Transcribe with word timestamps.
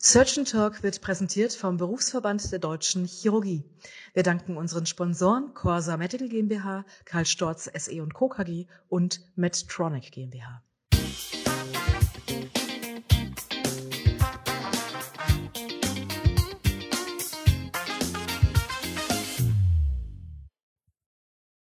Surgeon 0.00 0.44
Talk 0.44 0.84
wird 0.84 1.00
präsentiert 1.00 1.52
vom 1.52 1.76
Berufsverband 1.76 2.52
der 2.52 2.60
Deutschen 2.60 3.04
Chirurgie. 3.04 3.64
Wir 4.14 4.22
danken 4.22 4.56
unseren 4.56 4.86
Sponsoren 4.86 5.54
Corsa 5.54 5.96
Medical 5.96 6.28
GmbH, 6.28 6.84
Karl 7.04 7.26
Storz 7.26 7.68
SE 7.74 8.08
Co. 8.14 8.28
KG 8.28 8.66
und 8.88 9.20
Medtronic 9.34 10.12
GmbH. 10.12 10.62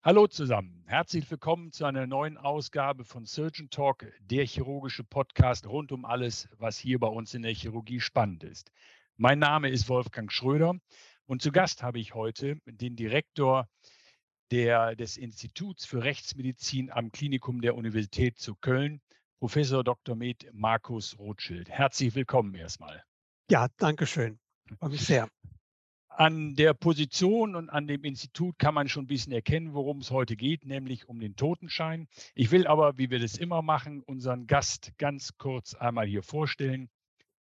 Hallo 0.09 0.25
zusammen, 0.25 0.83
herzlich 0.87 1.29
willkommen 1.29 1.71
zu 1.71 1.85
einer 1.85 2.07
neuen 2.07 2.35
Ausgabe 2.35 3.05
von 3.05 3.27
Surgeon 3.27 3.69
Talk, 3.69 4.11
der 4.19 4.43
chirurgische 4.43 5.03
Podcast 5.03 5.67
rund 5.67 5.91
um 5.91 6.03
alles, 6.03 6.49
was 6.57 6.79
hier 6.79 6.97
bei 6.97 7.05
uns 7.05 7.35
in 7.35 7.43
der 7.43 7.53
Chirurgie 7.53 7.99
spannend 7.99 8.43
ist. 8.43 8.71
Mein 9.17 9.37
Name 9.37 9.69
ist 9.69 9.87
Wolfgang 9.87 10.31
Schröder 10.31 10.73
und 11.27 11.43
zu 11.43 11.51
Gast 11.51 11.83
habe 11.83 11.99
ich 11.99 12.15
heute 12.15 12.59
den 12.65 12.95
Direktor 12.95 13.69
der, 14.49 14.95
des 14.95 15.15
Instituts 15.15 15.85
für 15.85 16.03
Rechtsmedizin 16.03 16.89
am 16.89 17.11
Klinikum 17.11 17.61
der 17.61 17.75
Universität 17.75 18.39
zu 18.39 18.55
Köln, 18.55 19.01
Professor 19.37 19.83
Dr. 19.83 20.15
Med 20.15 20.49
Markus 20.53 21.19
Rothschild. 21.19 21.69
Herzlich 21.69 22.15
willkommen 22.15 22.55
erstmal. 22.55 23.03
Ja, 23.51 23.67
danke 23.77 24.07
schön. 24.07 24.39
Freue 24.79 24.89
mich 24.89 25.05
sehr. 25.05 25.29
An 26.19 26.53
der 26.55 26.73
Position 26.73 27.55
und 27.55 27.69
an 27.69 27.87
dem 27.87 28.03
Institut 28.03 28.59
kann 28.59 28.73
man 28.73 28.89
schon 28.89 29.05
ein 29.05 29.07
bisschen 29.07 29.31
erkennen, 29.31 29.73
worum 29.73 29.99
es 29.99 30.11
heute 30.11 30.35
geht, 30.35 30.65
nämlich 30.65 31.07
um 31.07 31.21
den 31.21 31.37
Totenschein. 31.37 32.09
Ich 32.35 32.51
will 32.51 32.67
aber, 32.67 32.97
wie 32.97 33.09
wir 33.09 33.19
das 33.19 33.37
immer 33.37 33.61
machen, 33.61 34.01
unseren 34.01 34.45
Gast 34.45 34.91
ganz 34.97 35.37
kurz 35.37 35.75
einmal 35.75 36.07
hier 36.07 36.21
vorstellen. 36.21 36.89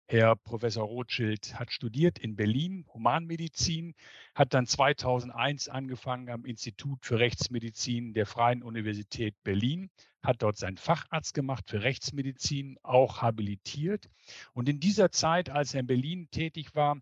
Herr 0.08 0.36
Professor 0.36 0.86
Rothschild 0.86 1.54
hat 1.60 1.72
studiert 1.72 2.18
in 2.18 2.36
Berlin 2.36 2.88
Humanmedizin, 2.92 3.94
hat 4.34 4.56
dann 4.56 4.66
2001 4.66 5.70
angefangen 5.70 6.30
am 6.30 6.44
Institut 6.44 7.06
für 7.06 7.20
Rechtsmedizin 7.20 8.16
der 8.16 8.26
Freien 8.26 8.64
Universität 8.64 9.36
Berlin, 9.44 9.92
hat 10.24 10.42
dort 10.42 10.58
seinen 10.58 10.78
Facharzt 10.78 11.36
gemacht 11.36 11.70
für 11.70 11.84
Rechtsmedizin, 11.84 12.80
auch 12.82 13.22
habilitiert. 13.22 14.10
Und 14.54 14.68
in 14.68 14.80
dieser 14.80 15.12
Zeit, 15.12 15.52
als 15.52 15.76
er 15.76 15.82
in 15.82 15.88
Berlin 15.88 16.28
tätig 16.32 16.74
war, 16.74 16.98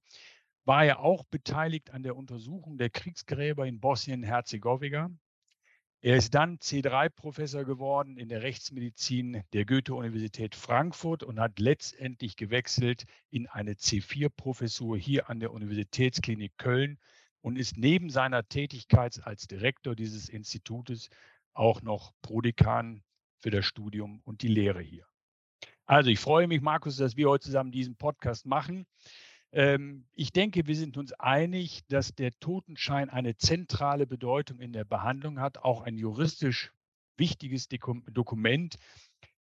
war 0.72 0.86
er 0.86 1.02
auch 1.02 1.26
beteiligt 1.26 1.90
an 1.90 2.02
der 2.02 2.16
Untersuchung 2.16 2.78
der 2.78 2.90
Kriegsgräber 2.90 3.68
in 3.68 3.82
Bosnien-Herzegowina. 3.82 5.12
Er 6.00 6.16
ist 6.16 6.34
dann 6.34 6.60
C3-Professor 6.60 7.66
geworden 7.66 8.16
in 8.16 8.30
der 8.30 8.42
Rechtsmedizin 8.42 9.44
der 9.52 9.66
Goethe-Universität 9.66 10.56
Frankfurt 10.56 11.24
und 11.24 11.42
hat 11.42 11.60
letztendlich 11.60 12.38
gewechselt 12.38 13.04
in 13.32 13.48
eine 13.48 13.74
C4-Professur 13.74 14.98
hier 14.98 15.30
an 15.30 15.42
der 15.42 15.52
Universitätsklinik 15.52 16.54
Köln 16.58 17.00
und 17.42 17.58
ist 17.58 17.76
neben 17.76 18.10
seiner 18.10 18.48
Tätigkeit 18.48 19.20
als 19.26 19.48
Direktor 19.48 19.94
dieses 19.94 20.30
Institutes 20.30 21.10
auch 21.52 21.82
noch 21.82 22.14
Prodekan 22.22 23.04
für 23.40 23.50
das 23.50 23.66
Studium 23.66 24.22
und 24.24 24.42
die 24.42 24.48
Lehre 24.48 24.82
hier. 24.82 25.06
Also 25.86 26.12
ich 26.12 26.20
freue 26.20 26.48
mich, 26.48 26.62
Markus, 26.62 26.96
dass 26.96 27.18
wir 27.18 27.28
heute 27.28 27.44
zusammen 27.44 27.74
diesen 27.74 27.98
Podcast 27.98 28.46
machen. 28.46 28.86
Ähm, 29.54 30.06
ich 30.14 30.32
denke, 30.32 30.66
wir 30.68 30.76
sind 30.76 30.98
uns 30.98 31.12
einig, 31.14 31.82
dass 31.88 32.16
der 32.16 32.32
Totenschein 32.40 33.10
eine 33.10 33.36
zentrale 33.36 34.08
Bedeutung 34.08 34.60
in 34.60 34.74
der 34.74 34.86
Behandlung 34.86 35.40
hat, 35.40 35.58
auch 35.58 35.82
ein 35.82 35.98
juristisch 35.98 36.72
wichtiges 37.18 37.68
Dokument. 37.68 38.78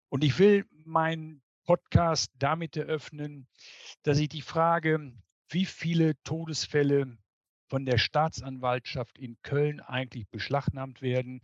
Und 0.10 0.24
ich 0.24 0.40
will 0.40 0.66
meinen 0.86 1.42
Podcast 1.66 2.32
damit 2.40 2.78
eröffnen, 2.78 3.48
dass 4.04 4.20
ich 4.20 4.30
die 4.30 4.42
Frage, 4.42 5.14
wie 5.50 5.66
viele 5.66 6.22
Todesfälle 6.24 7.18
von 7.68 7.86
der 7.86 7.98
Staatsanwaltschaft 7.98 9.18
in 9.18 9.38
Köln 9.44 9.80
eigentlich 9.80 10.28
beschlagnahmt 10.30 11.02
werden 11.02 11.42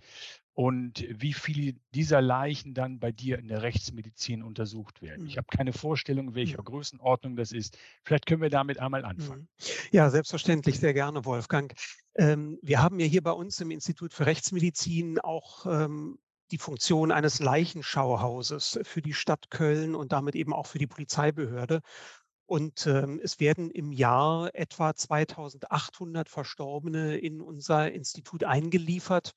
und 0.53 1.05
wie 1.09 1.33
viele 1.33 1.73
dieser 1.95 2.21
Leichen 2.21 2.73
dann 2.73 2.99
bei 2.99 3.11
dir 3.11 3.39
in 3.39 3.47
der 3.47 3.63
Rechtsmedizin 3.63 4.43
untersucht 4.43 5.01
werden. 5.01 5.25
Ich 5.25 5.35
mhm. 5.35 5.37
habe 5.37 5.47
keine 5.55 5.73
Vorstellung, 5.73 6.35
welcher 6.35 6.61
mhm. 6.61 6.65
Größenordnung 6.65 7.35
das 7.35 7.51
ist. 7.51 7.77
Vielleicht 8.03 8.27
können 8.27 8.41
wir 8.41 8.51
damit 8.51 8.79
einmal 8.79 9.03
anfangen. 9.03 9.47
Mhm. 9.59 9.65
Ja, 9.91 10.09
selbstverständlich, 10.09 10.79
sehr 10.79 10.93
gerne, 10.93 11.25
Wolfgang. 11.25 11.73
Ähm, 12.15 12.59
wir 12.61 12.81
haben 12.81 12.99
ja 12.99 13.07
hier 13.07 13.23
bei 13.23 13.31
uns 13.31 13.59
im 13.61 13.71
Institut 13.71 14.13
für 14.13 14.27
Rechtsmedizin 14.27 15.19
auch 15.19 15.65
ähm, 15.65 16.19
die 16.51 16.59
Funktion 16.59 17.11
eines 17.11 17.39
Leichenschauhauses 17.39 18.79
für 18.83 19.01
die 19.01 19.13
Stadt 19.13 19.49
Köln 19.49 19.95
und 19.95 20.11
damit 20.11 20.35
eben 20.35 20.53
auch 20.53 20.67
für 20.67 20.77
die 20.77 20.87
Polizeibehörde. 20.87 21.81
Und 22.53 22.85
ähm, 22.85 23.19
es 23.23 23.39
werden 23.39 23.71
im 23.71 23.91
Jahr 23.91 24.53
etwa 24.53 24.93
2800 24.93 26.29
Verstorbene 26.29 27.17
in 27.17 27.41
unser 27.41 27.91
Institut 27.91 28.43
eingeliefert. 28.43 29.33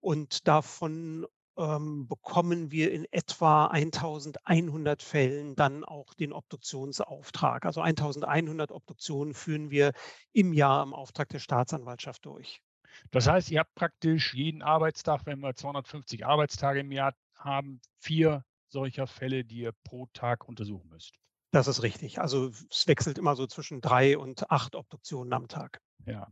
Und 0.00 0.48
davon 0.48 1.26
ähm, 1.58 2.08
bekommen 2.08 2.70
wir 2.70 2.92
in 2.92 3.04
etwa 3.10 3.66
1100 3.66 5.02
Fällen 5.02 5.54
dann 5.54 5.84
auch 5.84 6.14
den 6.14 6.32
Obduktionsauftrag. 6.32 7.66
Also 7.66 7.82
1100 7.82 8.72
Obduktionen 8.72 9.34
führen 9.34 9.70
wir 9.70 9.92
im 10.32 10.54
Jahr 10.54 10.82
im 10.82 10.94
Auftrag 10.94 11.28
der 11.28 11.40
Staatsanwaltschaft 11.40 12.24
durch. 12.24 12.62
Das 13.10 13.28
heißt, 13.28 13.50
ihr 13.50 13.60
habt 13.60 13.74
praktisch 13.74 14.32
jeden 14.32 14.62
Arbeitstag, 14.62 15.26
wenn 15.26 15.40
wir 15.40 15.54
250 15.54 16.24
Arbeitstage 16.24 16.80
im 16.80 16.90
Jahr 16.90 17.12
haben, 17.34 17.82
vier 17.98 18.46
solcher 18.66 19.06
Fälle, 19.06 19.44
die 19.44 19.58
ihr 19.58 19.72
pro 19.84 20.06
Tag 20.14 20.48
untersuchen 20.48 20.88
müsst. 20.88 21.18
Das 21.50 21.68
ist 21.68 21.82
richtig. 21.82 22.20
Also 22.20 22.50
es 22.70 22.86
wechselt 22.86 23.18
immer 23.18 23.36
so 23.36 23.46
zwischen 23.46 23.80
drei 23.80 24.18
und 24.18 24.50
acht 24.50 24.74
Obduktionen 24.74 25.32
am 25.32 25.48
Tag. 25.48 25.80
Ja. 26.04 26.28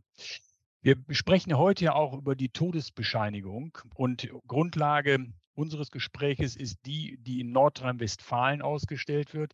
Wir 0.81 0.97
sprechen 1.09 1.57
heute 1.57 1.85
ja 1.85 1.93
auch 1.93 2.13
über 2.13 2.35
die 2.35 2.49
Todesbescheinigung 2.49 3.77
und 3.95 4.29
Grundlage 4.47 5.33
unseres 5.55 5.89
Gespräches 5.89 6.55
ist 6.55 6.85
die, 6.85 7.17
die 7.21 7.39
in 7.39 7.51
Nordrhein-Westfalen 7.51 8.61
ausgestellt 8.61 9.33
wird. 9.33 9.53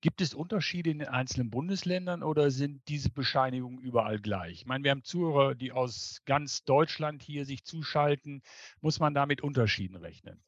Gibt 0.00 0.20
es 0.20 0.34
Unterschiede 0.34 0.90
in 0.90 0.98
den 1.00 1.08
einzelnen 1.08 1.50
Bundesländern 1.50 2.22
oder 2.22 2.50
sind 2.50 2.86
diese 2.88 3.10
Bescheinigungen 3.10 3.78
überall 3.78 4.20
gleich? 4.20 4.52
Ich 4.52 4.66
meine, 4.66 4.84
wir 4.84 4.90
haben 4.90 5.02
Zuhörer, 5.02 5.54
die 5.54 5.72
aus 5.72 6.20
ganz 6.26 6.62
Deutschland 6.64 7.22
hier 7.22 7.44
sich 7.44 7.64
zuschalten. 7.64 8.42
Muss 8.80 9.00
man 9.00 9.14
da 9.14 9.26
mit 9.26 9.40
Unterschieden 9.40 9.96
rechnen? 9.96 10.40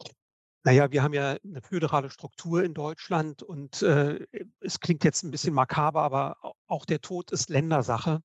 Naja, 0.65 0.93
wir 0.93 1.03
haben 1.03 1.13
ja 1.15 1.37
eine 1.43 1.61
föderale 1.61 2.09
Struktur 2.09 2.63
in 2.63 2.73
Deutschland 2.73 3.43
und 3.43 3.83
äh, 3.83 4.25
es 4.61 4.79
klingt 4.79 5.03
jetzt 5.03 5.25
ein 5.25 5.33
bisschen 5.33 5.55
makaber, 5.55 6.03
aber 6.03 6.55
auch 6.69 6.85
der 6.85 7.01
Tod 7.01 7.33
ist 7.33 7.51
Ländersache. 7.51 8.23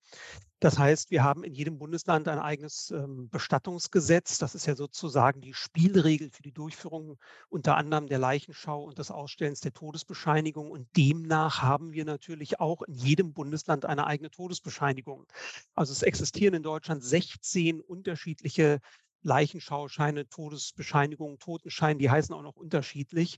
Das 0.59 0.79
heißt, 0.79 1.11
wir 1.11 1.23
haben 1.23 1.43
in 1.43 1.53
jedem 1.53 1.77
Bundesland 1.77 2.27
ein 2.27 2.39
eigenes 2.39 2.89
ähm, 2.89 3.29
Bestattungsgesetz. 3.29 4.39
Das 4.39 4.55
ist 4.55 4.65
ja 4.65 4.75
sozusagen 4.75 5.39
die 5.39 5.53
Spielregel 5.53 6.31
für 6.31 6.41
die 6.41 6.51
Durchführung 6.51 7.17
unter 7.49 7.77
anderem 7.77 8.07
der 8.07 8.17
Leichenschau 8.17 8.83
und 8.83 8.97
des 8.97 9.11
Ausstellens 9.11 9.59
der 9.59 9.73
Todesbescheinigung. 9.73 10.71
Und 10.71 10.87
demnach 10.97 11.61
haben 11.61 11.93
wir 11.93 12.05
natürlich 12.05 12.59
auch 12.59 12.81
in 12.83 12.95
jedem 12.95 13.33
Bundesland 13.33 13.85
eine 13.85 14.07
eigene 14.07 14.31
Todesbescheinigung. 14.31 15.27
Also 15.75 15.91
es 15.91 16.01
existieren 16.01 16.55
in 16.55 16.63
Deutschland 16.63 17.03
16 17.03 17.79
unterschiedliche 17.79 18.79
Leichenschauscheine, 19.21 20.27
Todesbescheinigungen, 20.29 21.39
Totenschein, 21.39 21.99
die 21.99 22.09
heißen 22.09 22.33
auch 22.33 22.41
noch 22.41 22.55
unterschiedlich. 22.55 23.37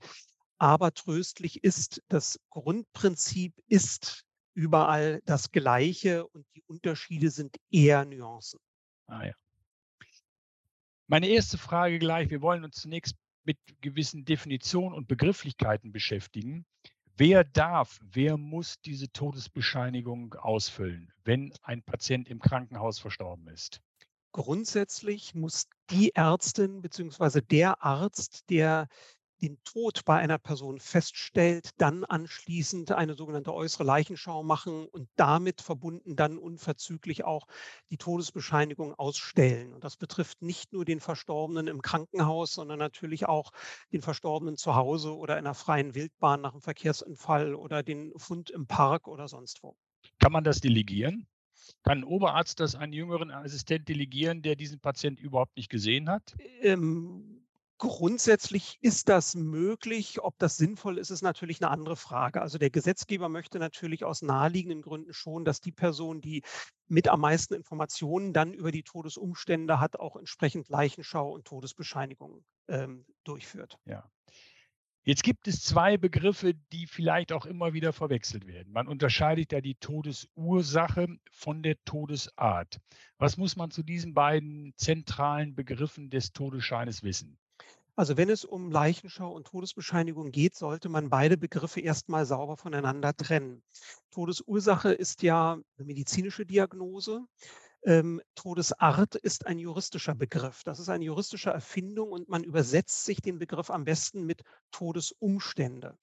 Aber 0.58 0.94
tröstlich 0.94 1.64
ist, 1.64 2.04
das 2.10 2.40
Grundprinzip 2.50 3.54
ist 3.68 4.26
überall 4.54 5.22
das 5.26 5.52
Gleiche 5.52 6.28
und 6.28 6.46
die 6.56 6.64
Unterschiede 6.64 7.30
sind 7.30 7.56
eher 7.72 8.04
Nuancen. 8.06 8.60
Ah 9.08 9.26
ja. 9.26 9.34
Meine 11.08 11.28
erste 11.28 11.58
Frage 11.58 11.98
gleich, 11.98 12.30
wir 12.30 12.42
wollen 12.42 12.64
uns 12.64 12.76
zunächst 12.76 13.16
mit 13.44 13.58
gewissen 13.82 14.26
Definitionen 14.26 14.94
und 14.94 15.08
Begrifflichkeiten 15.08 15.92
beschäftigen. 15.92 16.66
Wer 17.16 17.44
darf, 17.44 18.00
wer 18.04 18.38
muss 18.38 18.80
diese 18.82 19.12
Todesbescheinigung 19.12 20.36
ausfüllen, 20.36 21.12
wenn 21.24 21.52
ein 21.64 21.82
Patient 21.82 22.30
im 22.30 22.40
Krankenhaus 22.40 23.00
verstorben 23.00 23.48
ist? 23.48 23.82
Grundsätzlich 24.32 25.34
muss 25.34 25.68
die 25.90 26.14
Ärztin 26.16 26.82
bzw. 26.82 27.42
der 27.42 27.84
Arzt, 27.84 28.50
der 28.50 28.88
den 29.42 29.62
Tod 29.64 30.04
bei 30.06 30.18
einer 30.18 30.38
Person 30.38 30.80
feststellt, 30.80 31.70
dann 31.78 32.04
anschließend 32.04 32.92
eine 32.92 33.16
sogenannte 33.16 33.54
äußere 33.54 33.84
Leichenschau 33.84 34.44
machen 34.44 34.86
und 34.88 35.10
damit 35.16 35.62
verbunden 35.62 36.16
dann 36.16 36.38
unverzüglich 36.38 37.24
auch 37.24 37.48
die 37.90 37.98
Todesbescheinigung 37.98 38.94
ausstellen. 38.96 39.74
Und 39.74 39.84
das 39.84 39.98
betrifft 39.98 40.42
nicht 40.42 40.74
nur 40.74 40.86
den 40.86 41.00
Verstorbenen 41.00 41.68
im 41.68 41.82
Krankenhaus, 41.82 42.54
sondern 42.54 42.80
natürlich 42.80 43.28
auch 43.28 43.52
den 43.92 44.02
Verstorbenen 44.02 44.58
zu 44.58 44.76
Hause 44.76 45.16
oder 45.16 45.38
in 45.38 45.46
einer 45.46 45.56
freien 45.56 45.96
Wildbahn 45.96 46.42
nach 46.42 46.52
einem 46.52 46.62
Verkehrsunfall 46.62 47.56
oder 47.56 47.84
den 47.84 48.12
Fund 48.18 48.50
im 48.50 48.68
Park 48.68 49.08
oder 49.08 49.28
sonst 49.28 49.64
wo. 49.64 49.76
Kann 50.20 50.32
man 50.32 50.44
das 50.44 50.60
delegieren? 50.60 51.28
Kann 51.84 52.00
ein 52.00 52.04
Oberarzt 52.04 52.60
das 52.60 52.76
einen 52.76 52.94
jüngeren 52.94 53.32
Assistent 53.32 53.88
delegieren, 53.88 54.42
der 54.42 54.56
diesen 54.56 54.80
Patient 54.80 55.20
überhaupt 55.20 55.56
nicht 55.58 55.70
gesehen 55.70 56.10
hat? 56.10 56.36
Ähm, 56.62 57.40
Grundsätzlich 57.80 58.78
ist 58.82 59.08
das 59.08 59.36
möglich. 59.36 60.22
Ob 60.22 60.38
das 60.38 60.58
sinnvoll 60.58 60.98
ist, 60.98 61.12
ist 61.12 61.22
natürlich 61.22 61.62
eine 61.62 61.72
andere 61.72 61.96
Frage. 61.96 62.42
Also 62.42 62.58
der 62.58 62.70
Gesetzgeber 62.70 63.30
möchte 63.30 63.58
natürlich 63.58 64.04
aus 64.04 64.22
naheliegenden 64.22 64.82
Gründen 64.82 65.14
schon, 65.14 65.46
dass 65.46 65.62
die 65.62 65.72
Person, 65.72 66.20
die 66.20 66.44
mit 66.90 67.08
am 67.08 67.22
meisten 67.22 67.54
Informationen 67.54 68.34
dann 68.34 68.54
über 68.54 68.74
die 68.74 68.84
Todesumstände 68.84 69.80
hat, 69.80 69.98
auch 69.98 70.18
entsprechend 70.18 70.68
Leichenschau 70.68 71.32
und 71.32 71.46
Todesbescheinigungen 71.46 72.44
ähm, 72.68 73.06
durchführt. 73.24 73.80
Ja. 73.86 74.12
Jetzt 75.04 75.24
gibt 75.24 75.48
es 75.48 75.64
zwei 75.64 75.98
Begriffe, 75.98 76.54
die 76.72 76.86
vielleicht 76.86 77.32
auch 77.32 77.46
immer 77.46 77.74
wieder 77.74 77.94
verwechselt 77.94 78.46
werden. 78.46 78.74
Man 78.74 78.88
unterscheidet 78.88 79.52
ja 79.52 79.62
die 79.62 79.76
Todesursache 79.76 81.08
von 81.32 81.64
der 81.64 81.78
Todesart. 81.86 82.80
Was 83.18 83.38
muss 83.38 83.56
man 83.56 83.72
zu 83.72 83.82
diesen 83.82 84.14
beiden 84.14 84.74
zentralen 84.76 85.56
Begriffen 85.56 86.10
des 86.10 86.34
Todesscheines 86.34 87.02
wissen? 87.02 87.40
Also 87.96 88.18
wenn 88.18 88.30
es 88.30 88.46
um 88.46 88.72
Leichenschau 88.72 89.32
und 89.32 89.48
Todesbescheinigung 89.48 90.32
geht, 90.32 90.56
sollte 90.56 90.88
man 90.88 91.10
beide 91.10 91.38
Begriffe 91.38 91.82
erstmal 91.82 92.26
sauber 92.26 92.56
voneinander 92.56 93.14
trennen. 93.14 93.62
Todesursache 94.12 94.94
ist 94.94 95.22
ja 95.22 95.54
eine 95.78 95.86
medizinische 95.86 96.46
Diagnose. 96.46 97.26
Ähm, 97.84 98.22
Todesart 98.36 99.16
ist 99.16 99.48
ein 99.48 99.58
juristischer 99.58 100.16
Begriff. 100.16 100.64
Das 100.64 100.80
ist 100.80 100.90
eine 100.90 101.06
juristische 101.06 101.50
Erfindung 101.50 102.12
und 102.12 102.28
man 102.28 102.44
übersetzt 102.44 103.06
sich 103.06 103.22
den 103.22 103.40
Begriff 103.40 103.70
am 103.70 103.86
besten 103.86 104.26
mit 104.26 104.44
Todesumstände. 104.72 105.98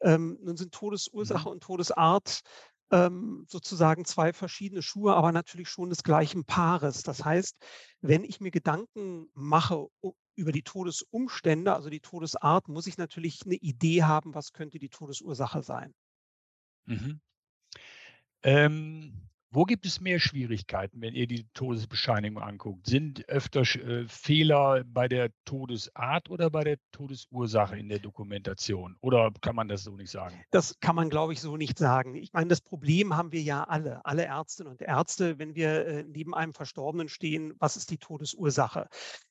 Ähm, 0.00 0.38
nun 0.42 0.56
sind 0.56 0.72
Todesursache 0.72 1.48
mhm. 1.48 1.52
und 1.52 1.62
Todesart 1.62 2.42
ähm, 2.90 3.46
sozusagen 3.48 4.04
zwei 4.04 4.32
verschiedene 4.32 4.82
Schuhe, 4.82 5.14
aber 5.14 5.32
natürlich 5.32 5.68
schon 5.68 5.88
des 5.90 6.02
gleichen 6.02 6.44
Paares. 6.44 7.02
Das 7.02 7.24
heißt, 7.24 7.56
wenn 8.02 8.24
ich 8.24 8.40
mir 8.40 8.50
Gedanken 8.50 9.28
mache 9.32 9.88
über 10.36 10.52
die 10.52 10.62
Todesumstände, 10.62 11.74
also 11.74 11.90
die 11.90 12.00
Todesart, 12.00 12.68
muss 12.68 12.86
ich 12.86 12.98
natürlich 12.98 13.40
eine 13.44 13.54
Idee 13.54 14.02
haben, 14.02 14.34
was 14.34 14.52
könnte 14.52 14.78
die 14.78 14.90
Todesursache 14.90 15.62
sein. 15.62 15.94
Mhm. 16.86 17.20
Ähm, 18.42 19.30
wo 19.54 19.64
gibt 19.64 19.86
es 19.86 20.00
mehr 20.00 20.18
Schwierigkeiten, 20.18 21.00
wenn 21.00 21.14
ihr 21.14 21.28
die 21.28 21.46
Todesbescheinigung 21.54 22.42
anguckt? 22.42 22.86
Sind 22.86 23.28
öfter 23.28 23.60
äh, 23.60 24.06
Fehler 24.08 24.82
bei 24.84 25.06
der 25.06 25.30
Todesart 25.44 26.28
oder 26.28 26.50
bei 26.50 26.64
der 26.64 26.78
Todesursache 26.90 27.78
in 27.78 27.88
der 27.88 28.00
Dokumentation? 28.00 28.96
Oder 29.00 29.32
kann 29.40 29.54
man 29.54 29.68
das 29.68 29.84
so 29.84 29.94
nicht 29.94 30.10
sagen? 30.10 30.42
Das 30.50 30.80
kann 30.80 30.96
man, 30.96 31.08
glaube 31.08 31.32
ich, 31.32 31.40
so 31.40 31.56
nicht 31.56 31.78
sagen. 31.78 32.16
Ich 32.16 32.32
meine, 32.32 32.48
das 32.48 32.60
Problem 32.60 33.16
haben 33.16 33.30
wir 33.30 33.42
ja 33.42 33.62
alle, 33.62 34.04
alle 34.04 34.24
Ärztinnen 34.24 34.72
und 34.72 34.82
Ärzte, 34.82 35.38
wenn 35.38 35.54
wir 35.54 35.86
äh, 35.86 36.04
neben 36.04 36.34
einem 36.34 36.52
Verstorbenen 36.52 37.08
stehen, 37.08 37.54
was 37.60 37.76
ist 37.76 37.90
die 37.90 37.98
Todesursache? 37.98 38.88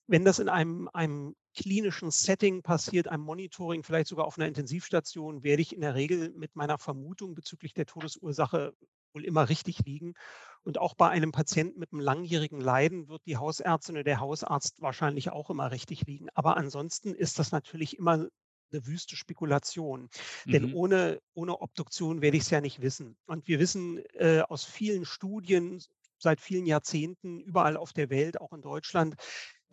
Wenn 0.08 0.24
das 0.24 0.40
in 0.40 0.48
einem, 0.48 0.90
einem 0.94 1.36
klinischen 1.54 2.12
Setting 2.12 2.64
passiert, 2.64 3.10
einem 3.10 3.24
Monitoring, 3.24 3.84
vielleicht 3.84 4.08
sogar 4.08 4.25
auf 4.25 4.38
einer 4.38 4.48
Intensivstation, 4.48 5.44
werde 5.44 5.62
ich 5.62 5.75
in 5.75 5.81
der 5.81 5.96
Regel 5.96 6.31
mit 6.38 6.56
meiner 6.56 6.78
Vermutung 6.78 7.36
bezüglich 7.36 7.74
der 7.74 7.86
Todesursache 7.86 8.74
wohl 9.13 9.25
immer 9.25 9.50
richtig 9.50 9.80
liegen. 9.86 10.13
Und 10.63 10.77
auch 10.77 10.94
bei 10.94 11.10
einem 11.10 11.31
Patienten 11.31 11.80
mit 11.80 11.92
einem 11.92 12.01
langjährigen 12.01 12.62
Leiden 12.62 13.10
wird 13.10 13.21
die 13.25 13.38
Hausärztin 13.38 13.95
oder 13.95 14.04
der 14.04 14.19
Hausarzt 14.19 14.81
wahrscheinlich 14.81 15.30
auch 15.30 15.50
immer 15.50 15.71
richtig 15.71 16.06
liegen. 16.06 16.27
Aber 16.33 16.57
ansonsten 16.57 17.13
ist 17.13 17.38
das 17.39 17.51
natürlich 17.51 17.98
immer 17.98 18.27
eine 18.71 18.88
wüste 18.88 19.15
Spekulation. 19.15 20.10
Mhm. 20.45 20.51
Denn 20.51 20.74
ohne, 20.74 21.21
ohne 21.33 21.62
Obduktion 21.62 22.21
werde 22.21 22.38
ich 22.38 22.44
es 22.44 22.50
ja 22.50 22.62
nicht 22.62 22.81
wissen. 22.81 23.18
Und 23.25 23.48
wir 23.48 23.60
wissen 23.60 24.00
äh, 24.13 24.42
aus 24.48 24.65
vielen 24.65 25.06
Studien 25.06 25.81
seit 26.18 26.39
vielen 26.39 26.65
Jahrzehnten 26.65 27.42
überall 27.42 27.77
auf 27.77 27.94
der 27.94 28.10
Welt, 28.10 28.39
auch 28.39 28.54
in 28.54 28.62
Deutschland, 28.62 29.15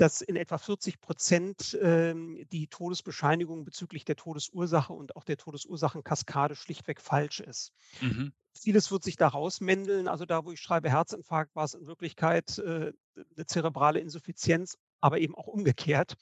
dass 0.00 0.22
in 0.22 0.36
etwa 0.36 0.56
40 0.56 1.00
Prozent 1.00 1.78
ähm, 1.82 2.46
die 2.50 2.68
Todesbescheinigung 2.68 3.64
bezüglich 3.64 4.06
der 4.06 4.16
Todesursache 4.16 4.94
und 4.94 5.14
auch 5.14 5.24
der 5.24 5.36
Todesursachenkaskade 5.36 6.56
schlichtweg 6.56 7.02
falsch 7.02 7.40
ist. 7.40 7.72
Mhm. 8.00 8.32
Vieles 8.58 8.90
wird 8.90 9.04
sich 9.04 9.16
da 9.16 9.28
rausmändeln. 9.28 10.08
Also 10.08 10.24
da, 10.24 10.44
wo 10.46 10.52
ich 10.52 10.60
schreibe 10.60 10.90
Herzinfarkt, 10.90 11.54
war 11.54 11.64
es 11.64 11.74
in 11.74 11.86
Wirklichkeit 11.86 12.56
äh, 12.58 12.92
eine 13.14 13.46
zerebrale 13.46 14.00
Insuffizienz, 14.00 14.78
aber 15.00 15.18
eben 15.18 15.34
auch 15.34 15.48
umgekehrt. 15.48 16.16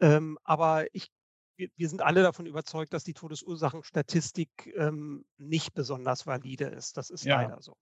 Ähm, 0.00 0.38
aber 0.42 0.86
ich, 0.94 1.10
wir, 1.56 1.68
wir, 1.76 1.90
sind 1.90 2.00
alle 2.00 2.22
davon 2.22 2.46
überzeugt, 2.46 2.94
dass 2.94 3.04
die 3.04 3.14
Todesursachenstatistik 3.14 4.72
ähm, 4.74 5.26
nicht 5.36 5.74
besonders 5.74 6.26
valide 6.26 6.64
ist. 6.64 6.96
Das 6.96 7.10
ist 7.10 7.24
ja. 7.24 7.42
leider 7.42 7.60
so. 7.60 7.76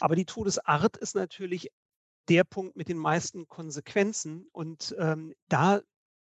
Aber 0.00 0.14
die 0.14 0.26
Todesart 0.26 0.98
ist 0.98 1.14
natürlich 1.14 1.70
der 2.28 2.44
Punkt 2.44 2.76
mit 2.76 2.88
den 2.88 2.98
meisten 2.98 3.48
Konsequenzen. 3.48 4.46
Und 4.52 4.94
ähm, 4.98 5.34
da 5.48 5.80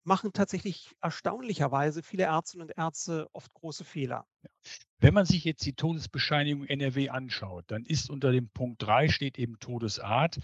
machen 0.07 0.33
tatsächlich 0.33 0.95
erstaunlicherweise 1.03 2.03
viele 2.03 2.25
Ärztinnen 2.25 2.69
und 2.69 2.79
Ärzte 2.79 3.29
oft 3.33 3.53
große 3.53 3.85
Fehler. 3.85 4.25
Wenn 4.99 5.13
man 5.13 5.27
sich 5.27 5.45
jetzt 5.45 5.67
die 5.67 5.75
Todesbescheinigung 5.75 6.65
NRW 6.65 7.11
anschaut, 7.11 7.65
dann 7.67 7.85
ist 7.85 8.09
unter 8.09 8.33
dem 8.33 8.49
Punkt 8.49 8.83
3 8.83 9.09
steht 9.09 9.37
eben 9.39 9.59
Todesart. 9.59 10.39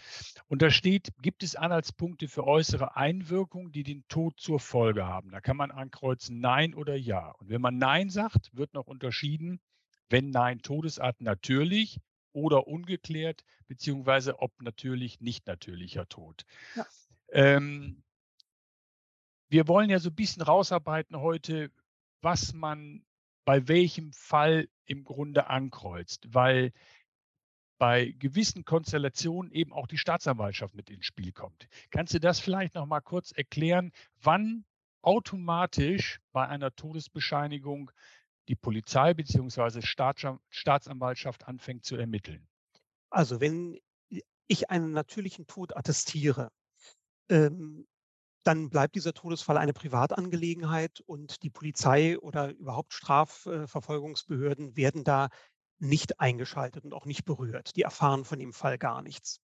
Und 0.49 0.63
da 0.63 0.71
steht, 0.71 1.09
gibt 1.23 1.43
es 1.43 1.57
Anhaltspunkte 1.57 2.29
für 2.29 2.47
äußere 2.47 2.97
Einwirkungen, 2.97 3.73
die 3.73 3.85
den 3.85 4.05
Tod 4.09 4.39
zur 4.39 4.61
Folge 4.61 5.07
haben. 5.07 5.31
Da 5.31 5.41
kann 5.41 5.57
man 5.57 5.71
ankreuzen 5.71 6.41
Nein 6.41 6.75
oder 6.75 6.97
Ja. 6.97 7.31
Und 7.39 7.49
wenn 7.49 7.61
man 7.61 7.79
Nein 7.79 8.11
sagt, 8.11 8.51
wird 8.55 8.75
noch 8.75 8.89
unterschieden, 8.89 9.61
wenn 10.11 10.31
Nein 10.31 10.61
Todesart 10.61 11.21
natürlich, 11.21 11.99
oder 12.33 12.67
ungeklärt, 12.67 13.45
beziehungsweise 13.67 14.39
ob 14.41 14.61
natürlich 14.63 15.21
nicht 15.21 15.47
natürlicher 15.47 16.09
Tod. 16.09 16.45
Ja. 16.75 16.87
Ähm, 17.31 18.03
wir 19.49 19.69
wollen 19.69 19.91
ja 19.91 19.99
so 19.99 20.09
ein 20.09 20.15
bisschen 20.15 20.43
rausarbeiten 20.43 21.21
heute, 21.21 21.71
was 22.21 22.55
man 22.55 23.05
bei 23.45 23.69
welchem 23.69 24.13
Fall 24.13 24.69
im 24.87 25.05
Grunde 25.05 25.49
ankreuzt, 25.49 26.27
weil 26.33 26.73
bei 27.79 28.15
gewissen 28.19 28.65
Konstellationen 28.65 29.51
eben 29.51 29.73
auch 29.73 29.89
die 29.89 29.99
Staatsanwaltschaft 29.99 30.75
mit 30.75 30.89
ins 30.89 31.05
Spiel 31.05 31.33
kommt. 31.33 31.69
Kannst 31.91 32.15
du 32.15 32.21
das 32.21 32.39
vielleicht 32.39 32.77
noch 32.77 32.87
mal 32.87 33.01
kurz 33.01 33.33
erklären, 33.33 33.91
wann 34.21 34.65
automatisch 35.03 36.21
bei 36.33 36.47
einer 36.47 36.75
Todesbescheinigung 36.75 37.91
die 38.49 38.57
Polizei 38.57 39.15
bzw. 39.15 39.81
Staatsanwaltschaft 39.83 41.47
anfängt 41.47 41.85
zu 41.85 41.97
ermitteln? 41.97 42.47
Also 43.11 43.41
wenn 43.41 43.79
ich 44.47 44.71
einen 44.71 44.93
natürlichen 44.93 45.47
Tod 45.47 45.77
attestiere, 45.77 46.51
ähm, 47.29 47.87
dann 48.45 48.71
bleibt 48.71 48.97
dieser 48.97 49.15
Todesfall 49.15 49.57
eine 49.57 49.73
Privatangelegenheit 49.73 51.01
und 51.07 51.43
die 51.43 51.51
Polizei 51.51 52.19
oder 52.19 52.51
überhaupt 52.51 52.93
Strafverfolgungsbehörden 52.93 54.77
werden 54.77 55.05
da 55.05 55.29
nicht 55.79 56.21
eingeschaltet 56.21 56.85
und 56.85 56.93
auch 56.93 57.07
nicht 57.07 57.25
berührt. 57.25 57.77
Die 57.77 57.83
erfahren 57.83 58.25
von 58.25 58.39
dem 58.39 58.53
Fall 58.53 58.79
gar 58.79 59.03
nichts. 59.03 59.41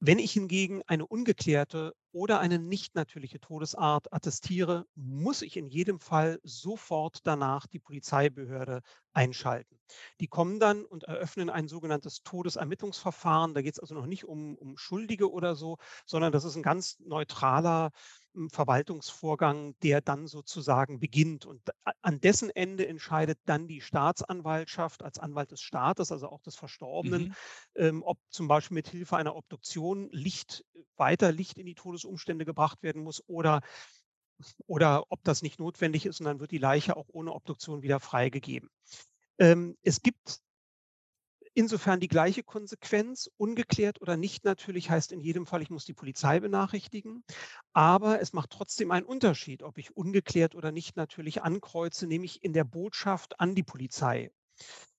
Wenn 0.00 0.20
ich 0.20 0.32
hingegen 0.32 0.82
eine 0.86 1.06
ungeklärte 1.06 1.92
oder 2.12 2.38
eine 2.38 2.60
nicht 2.60 2.94
natürliche 2.94 3.40
Todesart 3.40 4.12
attestiere, 4.12 4.86
muss 4.94 5.42
ich 5.42 5.56
in 5.56 5.66
jedem 5.66 5.98
Fall 5.98 6.38
sofort 6.44 7.26
danach 7.26 7.66
die 7.66 7.80
Polizeibehörde 7.80 8.82
einschalten. 9.12 9.80
Die 10.20 10.28
kommen 10.28 10.60
dann 10.60 10.84
und 10.84 11.02
eröffnen 11.04 11.50
ein 11.50 11.66
sogenanntes 11.66 12.22
Todesermittlungsverfahren. 12.22 13.54
Da 13.54 13.62
geht 13.62 13.74
es 13.74 13.80
also 13.80 13.94
noch 13.96 14.06
nicht 14.06 14.24
um, 14.24 14.56
um 14.56 14.78
Schuldige 14.78 15.32
oder 15.32 15.56
so, 15.56 15.78
sondern 16.06 16.30
das 16.30 16.44
ist 16.44 16.54
ein 16.54 16.62
ganz 16.62 16.96
neutraler 17.00 17.90
Verwaltungsvorgang, 18.50 19.74
der 19.82 20.00
dann 20.00 20.26
sozusagen 20.26 21.00
beginnt. 21.00 21.46
Und 21.46 21.60
an 22.02 22.20
dessen 22.20 22.50
Ende 22.50 22.86
entscheidet 22.86 23.38
dann 23.44 23.66
die 23.66 23.80
Staatsanwaltschaft 23.80 25.02
als 25.02 25.18
Anwalt 25.18 25.50
des 25.50 25.60
Staates, 25.60 26.12
also 26.12 26.28
auch 26.28 26.42
des 26.42 26.56
Verstorbenen, 26.56 27.28
mhm. 27.28 27.34
ähm, 27.74 28.02
ob 28.04 28.18
zum 28.30 28.48
Beispiel 28.48 28.76
mit 28.76 28.88
Hilfe 28.88 29.16
einer 29.16 29.36
Obduktion 29.36 30.08
Licht, 30.12 30.64
weiter 30.96 31.32
Licht 31.32 31.58
in 31.58 31.66
die 31.66 31.74
Todesumstände 31.74 32.44
gebracht 32.44 32.82
werden 32.82 33.02
muss 33.02 33.22
oder 33.26 33.60
oder 34.66 35.04
ob 35.08 35.24
das 35.24 35.42
nicht 35.42 35.58
notwendig 35.58 36.06
ist 36.06 36.20
und 36.20 36.26
dann 36.26 36.38
wird 36.38 36.52
die 36.52 36.58
Leiche 36.58 36.96
auch 36.96 37.08
ohne 37.08 37.32
Obduktion 37.32 37.82
wieder 37.82 37.98
freigegeben. 37.98 38.70
Ähm, 39.38 39.76
es 39.82 40.02
gibt 40.02 40.40
insofern 41.58 41.98
die 41.98 42.06
gleiche 42.06 42.44
Konsequenz. 42.44 43.28
Ungeklärt 43.36 44.00
oder 44.00 44.16
nicht 44.16 44.44
natürlich 44.44 44.90
heißt 44.90 45.10
in 45.10 45.20
jedem 45.20 45.44
Fall, 45.44 45.60
ich 45.60 45.70
muss 45.70 45.84
die 45.84 45.92
Polizei 45.92 46.38
benachrichtigen. 46.38 47.24
Aber 47.72 48.20
es 48.20 48.32
macht 48.32 48.50
trotzdem 48.50 48.92
einen 48.92 49.04
Unterschied, 49.04 49.64
ob 49.64 49.76
ich 49.76 49.96
ungeklärt 49.96 50.54
oder 50.54 50.70
nicht 50.70 50.96
natürlich 50.96 51.42
ankreuze, 51.42 52.06
nämlich 52.06 52.44
in 52.44 52.52
der 52.52 52.62
Botschaft 52.62 53.40
an 53.40 53.56
die 53.56 53.64
Polizei. 53.64 54.30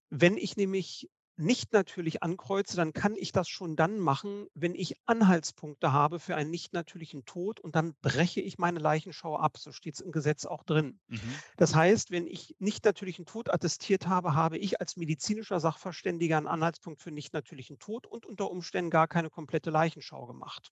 Wenn 0.09 0.35
ich 0.35 0.57
nämlich 0.57 1.09
nicht 1.39 1.73
natürlich 1.73 2.21
ankreuze, 2.21 2.75
dann 2.75 2.93
kann 2.93 3.15
ich 3.15 3.31
das 3.31 3.47
schon 3.47 3.75
dann 3.75 3.99
machen, 3.99 4.47
wenn 4.53 4.75
ich 4.75 4.95
Anhaltspunkte 5.05 5.93
habe 5.93 6.19
für 6.19 6.35
einen 6.35 6.51
nicht 6.51 6.73
natürlichen 6.73 7.25
Tod 7.25 7.59
und 7.59 7.75
dann 7.75 7.95
breche 8.01 8.41
ich 8.41 8.57
meine 8.57 8.79
Leichenschau 8.79 9.37
ab. 9.37 9.57
So 9.57 9.71
steht 9.71 9.95
es 9.95 10.01
im 10.01 10.11
Gesetz 10.11 10.45
auch 10.45 10.63
drin. 10.63 10.99
Mhm. 11.07 11.19
Das 11.57 11.73
heißt, 11.73 12.11
wenn 12.11 12.27
ich 12.27 12.55
nicht 12.59 12.85
natürlichen 12.85 13.25
Tod 13.25 13.49
attestiert 13.49 14.07
habe, 14.07 14.35
habe 14.35 14.57
ich 14.57 14.79
als 14.81 14.97
medizinischer 14.97 15.59
Sachverständiger 15.59 16.37
einen 16.37 16.47
Anhaltspunkt 16.47 17.01
für 17.01 17.11
nicht 17.11 17.33
natürlichen 17.33 17.79
Tod 17.79 18.05
und 18.05 18.25
unter 18.25 18.51
Umständen 18.51 18.91
gar 18.91 19.07
keine 19.07 19.29
komplette 19.29 19.69
Leichenschau 19.69 20.25
gemacht. 20.27 20.71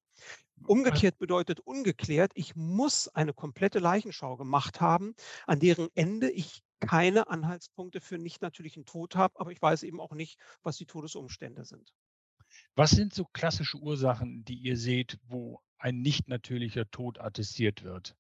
Umgekehrt 0.66 1.18
bedeutet 1.18 1.60
ungeklärt, 1.62 2.32
ich 2.36 2.56
muss 2.56 3.08
eine 3.08 3.34
komplette 3.34 3.80
Leichenschau 3.80 4.36
gemacht 4.38 4.82
haben, 4.82 5.16
an 5.46 5.60
deren 5.60 5.88
Ende 5.96 6.30
ich 6.30 6.64
keine 6.80 7.28
Anhaltspunkte 7.30 8.02
für 8.02 8.18
nicht 8.18 8.42
natürlichen 8.42 8.86
Tod 8.86 9.16
habe, 9.16 9.40
aber 9.40 9.52
ich 9.52 9.62
weiß 9.62 9.84
eben 9.84 10.00
auch 10.02 10.14
nicht, 10.14 10.40
was 10.64 10.78
die 10.78 10.86
Todesumstände 10.86 11.66
sind. 11.66 11.94
Was 12.76 12.92
sind 12.92 13.14
so 13.14 13.26
klassische 13.26 13.78
Ursachen, 13.78 14.46
die 14.46 14.56
ihr 14.56 14.78
seht, 14.78 15.20
wo 15.22 15.60
ein 15.78 16.00
nicht 16.00 16.30
natürlicher 16.30 16.90
Tod 16.90 17.20
attestiert 17.20 17.84
wird? 17.84 18.16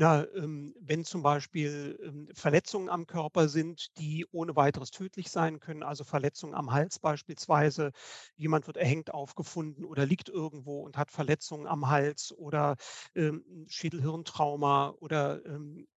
Ja, 0.00 0.24
ähm, 0.34 0.74
wenn 0.80 1.04
zum 1.04 1.22
Beispiel 1.24 1.98
ähm, 2.00 2.28
Verletzungen 2.32 2.88
am 2.88 3.06
Körper 3.08 3.48
sind, 3.48 3.88
die 3.98 4.24
ohne 4.30 4.54
weiteres 4.54 4.92
tödlich 4.92 5.28
sein 5.28 5.58
können, 5.58 5.82
also 5.82 6.04
Verletzungen 6.04 6.54
am 6.54 6.70
Hals 6.70 7.00
beispielsweise, 7.00 7.90
jemand 8.36 8.68
wird 8.68 8.76
erhängt 8.76 9.12
aufgefunden 9.12 9.84
oder 9.84 10.06
liegt 10.06 10.28
irgendwo 10.28 10.82
und 10.84 10.96
hat 10.96 11.10
Verletzungen 11.10 11.66
am 11.66 11.88
Hals 11.88 12.32
oder 12.32 12.76
ähm, 13.16 13.66
Schädelhirntrauma 13.68 14.90
oder 15.00 15.44
ähm, 15.44 15.88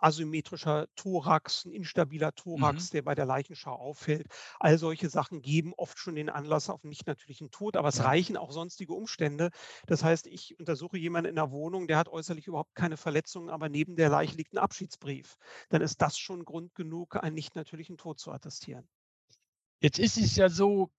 asymmetrischer 0.00 0.86
Thorax, 0.96 1.64
ein 1.64 1.72
instabiler 1.72 2.34
Thorax, 2.34 2.90
mhm. 2.90 2.92
der 2.92 3.02
bei 3.02 3.14
der 3.14 3.26
Leichenschau 3.26 3.72
auffällt. 3.72 4.26
All 4.58 4.78
solche 4.78 5.08
Sachen 5.08 5.42
geben 5.42 5.72
oft 5.76 5.98
schon 5.98 6.14
den 6.14 6.28
Anlass 6.28 6.70
auf 6.70 6.84
einen 6.84 6.90
nicht 6.90 7.06
natürlichen 7.06 7.50
Tod, 7.50 7.76
aber 7.76 7.88
es 7.88 8.02
reichen 8.02 8.36
auch 8.36 8.52
sonstige 8.52 8.92
Umstände. 8.92 9.50
Das 9.86 10.02
heißt, 10.04 10.26
ich 10.26 10.58
untersuche 10.58 10.98
jemanden 10.98 11.30
in 11.30 11.36
der 11.36 11.50
Wohnung, 11.50 11.86
der 11.86 11.98
hat 11.98 12.08
äußerlich 12.08 12.46
überhaupt 12.46 12.74
keine 12.74 12.96
Verletzungen, 12.96 13.50
aber 13.50 13.68
neben 13.68 13.96
der 13.96 14.08
Leiche 14.08 14.36
liegt 14.36 14.54
ein 14.54 14.58
Abschiedsbrief. 14.58 15.36
Dann 15.68 15.82
ist 15.82 16.00
das 16.02 16.18
schon 16.18 16.44
Grund 16.44 16.74
genug, 16.74 17.16
einen 17.16 17.34
nicht 17.34 17.54
natürlichen 17.56 17.96
Tod 17.96 18.18
zu 18.18 18.32
attestieren. 18.32 18.88
Jetzt 19.80 19.98
ist 19.98 20.18
es 20.18 20.36
ja 20.36 20.48
so, 20.48 20.90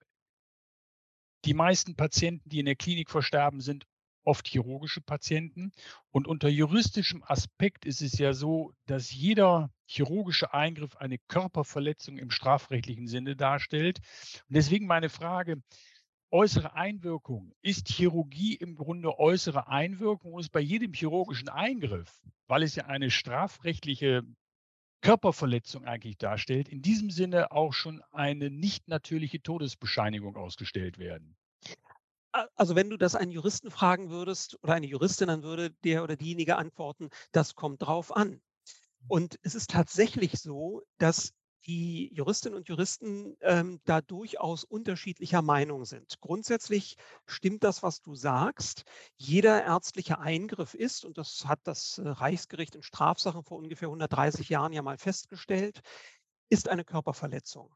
die 1.45 1.53
meisten 1.53 1.95
Patienten, 1.95 2.49
die 2.49 2.59
in 2.59 2.65
der 2.65 2.75
Klinik 2.75 3.09
versterben, 3.09 3.61
sind 3.61 3.85
oft 4.23 4.47
chirurgische 4.47 5.01
Patienten. 5.01 5.71
Und 6.11 6.27
unter 6.27 6.49
juristischem 6.49 7.23
Aspekt 7.23 7.85
ist 7.85 8.01
es 8.01 8.17
ja 8.17 8.33
so, 8.33 8.73
dass 8.85 9.11
jeder 9.11 9.71
chirurgische 9.85 10.53
Eingriff 10.53 10.95
eine 10.97 11.17
Körperverletzung 11.27 12.17
im 12.17 12.31
strafrechtlichen 12.31 13.07
Sinne 13.07 13.35
darstellt. 13.35 13.99
Und 14.47 14.55
deswegen 14.55 14.87
meine 14.87 15.09
Frage, 15.09 15.61
äußere 16.31 16.73
Einwirkung. 16.73 17.53
Ist 17.61 17.89
Chirurgie 17.89 18.55
im 18.55 18.75
Grunde 18.75 19.19
äußere 19.19 19.67
Einwirkung 19.67 20.33
und 20.33 20.41
ist 20.41 20.51
bei 20.51 20.61
jedem 20.61 20.93
chirurgischen 20.93 21.49
Eingriff, 21.49 22.21
weil 22.47 22.63
es 22.63 22.75
ja 22.75 22.85
eine 22.85 23.11
strafrechtliche 23.11 24.23
Körperverletzung 25.01 25.85
eigentlich 25.85 26.17
darstellt, 26.17 26.69
in 26.69 26.81
diesem 26.81 27.09
Sinne 27.09 27.51
auch 27.51 27.73
schon 27.73 28.01
eine 28.11 28.49
nicht 28.49 28.87
natürliche 28.87 29.41
Todesbescheinigung 29.41 30.37
ausgestellt 30.37 30.97
werden? 30.99 31.35
Also 32.55 32.75
wenn 32.75 32.89
du 32.89 32.97
das 32.97 33.15
einen 33.15 33.31
Juristen 33.31 33.71
fragen 33.71 34.09
würdest 34.09 34.57
oder 34.63 34.73
eine 34.73 34.87
Juristin, 34.87 35.27
dann 35.27 35.43
würde 35.43 35.71
der 35.83 36.03
oder 36.03 36.15
diejenige 36.15 36.57
antworten, 36.57 37.09
das 37.31 37.55
kommt 37.55 37.81
drauf 37.81 38.15
an. 38.15 38.29
Mhm. 38.29 38.41
Und 39.07 39.39
es 39.41 39.55
ist 39.55 39.71
tatsächlich 39.71 40.39
so, 40.39 40.81
dass 40.97 41.33
die 41.65 42.11
Juristinnen 42.13 42.57
und 42.57 42.67
Juristen 42.67 43.37
ähm, 43.41 43.79
da 43.85 44.01
durchaus 44.01 44.63
unterschiedlicher 44.63 45.41
Meinung 45.41 45.85
sind. 45.85 46.19
Grundsätzlich 46.21 46.97
stimmt 47.27 47.63
das, 47.63 47.83
was 47.83 48.01
du 48.01 48.15
sagst. 48.15 48.83
Jeder 49.15 49.63
ärztliche 49.63 50.19
Eingriff 50.19 50.73
ist, 50.73 51.05
und 51.05 51.17
das 51.17 51.45
hat 51.45 51.59
das 51.63 51.99
äh, 51.99 52.07
Reichsgericht 52.07 52.75
in 52.75 52.83
Strafsachen 52.83 53.43
vor 53.43 53.59
ungefähr 53.59 53.89
130 53.89 54.49
Jahren 54.49 54.73
ja 54.73 54.81
mal 54.81 54.97
festgestellt, 54.97 55.81
ist 56.49 56.67
eine 56.67 56.83
Körperverletzung. 56.83 57.71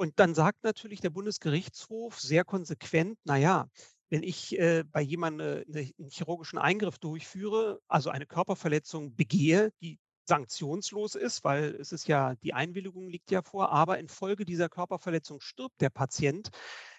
Und 0.00 0.18
dann 0.18 0.34
sagt 0.34 0.64
natürlich 0.64 1.02
der 1.02 1.10
Bundesgerichtshof 1.10 2.18
sehr 2.18 2.42
konsequent, 2.42 3.18
naja, 3.24 3.68
wenn 4.08 4.22
ich 4.22 4.58
äh, 4.58 4.82
bei 4.90 5.02
jemandem 5.02 5.62
äh, 5.74 5.92
einen 5.98 6.08
chirurgischen 6.08 6.58
Eingriff 6.58 6.98
durchführe, 6.98 7.82
also 7.86 8.08
eine 8.08 8.24
Körperverletzung 8.24 9.14
begehe, 9.14 9.74
die 9.82 9.98
sanktionslos 10.24 11.16
ist, 11.16 11.44
weil 11.44 11.74
es 11.74 11.92
ist 11.92 12.08
ja, 12.08 12.34
die 12.36 12.54
Einwilligung 12.54 13.10
liegt 13.10 13.30
ja 13.30 13.42
vor, 13.42 13.72
aber 13.72 13.98
infolge 13.98 14.46
dieser 14.46 14.70
Körperverletzung 14.70 15.42
stirbt 15.42 15.78
der 15.82 15.90
Patient, 15.90 16.48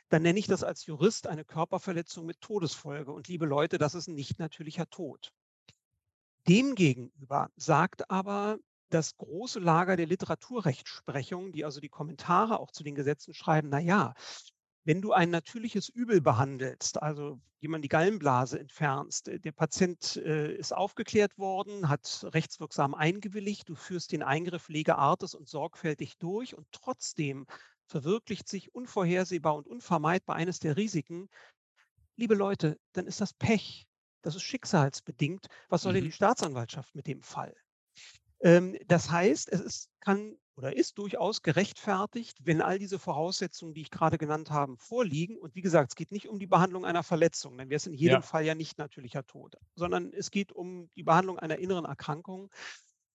dann 0.09 0.21
nenne 0.21 0.37
ich 0.37 0.45
das 0.45 0.63
als 0.63 0.85
Jurist 0.85 1.25
eine 1.25 1.43
Körperverletzung 1.43 2.27
mit 2.27 2.39
Todesfolge. 2.39 3.11
Und 3.11 3.27
liebe 3.27 3.47
Leute, 3.47 3.79
das 3.79 3.95
ist 3.95 4.09
ein 4.09 4.13
nicht 4.13 4.37
natürlicher 4.37 4.87
Tod. 4.91 5.31
Demgegenüber 6.47 7.49
sagt 7.55 8.11
aber 8.11 8.59
das 8.93 9.17
große 9.17 9.59
Lager 9.59 9.95
der 9.95 10.05
Literaturrechtsprechung, 10.05 11.51
die 11.51 11.65
also 11.65 11.79
die 11.79 11.89
Kommentare 11.89 12.59
auch 12.59 12.71
zu 12.71 12.83
den 12.83 12.95
Gesetzen 12.95 13.33
schreiben, 13.33 13.69
na 13.69 13.79
ja, 13.79 14.13
wenn 14.83 15.01
du 15.01 15.13
ein 15.13 15.29
natürliches 15.29 15.89
Übel 15.89 16.21
behandelst, 16.21 17.01
also 17.01 17.39
jemand 17.59 17.83
die 17.83 17.89
Gallenblase 17.89 18.59
entfernst, 18.59 19.27
äh, 19.27 19.39
der 19.39 19.51
Patient 19.51 20.17
äh, 20.17 20.55
ist 20.55 20.73
aufgeklärt 20.75 21.37
worden, 21.37 21.87
hat 21.87 22.25
rechtswirksam 22.33 22.95
eingewilligt, 22.95 23.69
du 23.69 23.75
führst 23.75 24.11
den 24.11 24.23
Eingriff 24.23 24.69
legeartes 24.69 25.35
und 25.35 25.47
sorgfältig 25.47 26.17
durch 26.17 26.55
und 26.55 26.67
trotzdem 26.71 27.45
verwirklicht 27.85 28.47
sich 28.47 28.73
unvorhersehbar 28.73 29.55
und 29.55 29.67
unvermeidbar 29.67 30.35
eines 30.35 30.59
der 30.59 30.77
Risiken, 30.77 31.29
liebe 32.15 32.35
Leute, 32.35 32.79
dann 32.93 33.05
ist 33.05 33.21
das 33.21 33.33
Pech. 33.33 33.87
Das 34.23 34.35
ist 34.35 34.43
schicksalsbedingt. 34.43 35.47
Was 35.69 35.81
soll 35.81 35.93
mhm. 35.93 35.95
denn 35.95 36.03
die 36.05 36.11
Staatsanwaltschaft 36.11 36.93
mit 36.95 37.07
dem 37.07 37.23
Fall? 37.23 37.55
Ähm, 38.41 38.77
das 38.87 39.11
heißt, 39.11 39.51
es 39.51 39.61
ist, 39.61 39.89
kann 39.99 40.37
oder 40.57 40.75
ist 40.75 40.97
durchaus 40.97 41.41
gerechtfertigt, 41.41 42.37
wenn 42.43 42.61
all 42.61 42.77
diese 42.77 42.99
Voraussetzungen, 42.99 43.73
die 43.73 43.81
ich 43.81 43.89
gerade 43.89 44.17
genannt 44.17 44.51
habe, 44.51 44.75
vorliegen. 44.77 45.37
Und 45.37 45.55
wie 45.55 45.61
gesagt, 45.61 45.91
es 45.91 45.95
geht 45.95 46.11
nicht 46.11 46.27
um 46.27 46.39
die 46.39 46.47
Behandlung 46.47 46.85
einer 46.85 47.03
Verletzung, 47.03 47.57
dann 47.57 47.69
wäre 47.69 47.77
es 47.77 47.87
in 47.87 47.93
jedem 47.93 48.15
ja. 48.15 48.21
Fall 48.21 48.45
ja 48.45 48.53
nicht 48.53 48.77
natürlicher 48.77 49.25
Tod, 49.25 49.55
sondern 49.75 50.13
es 50.13 50.29
geht 50.29 50.51
um 50.51 50.89
die 50.95 51.03
Behandlung 51.03 51.39
einer 51.39 51.57
inneren 51.57 51.85
Erkrankung 51.85 52.51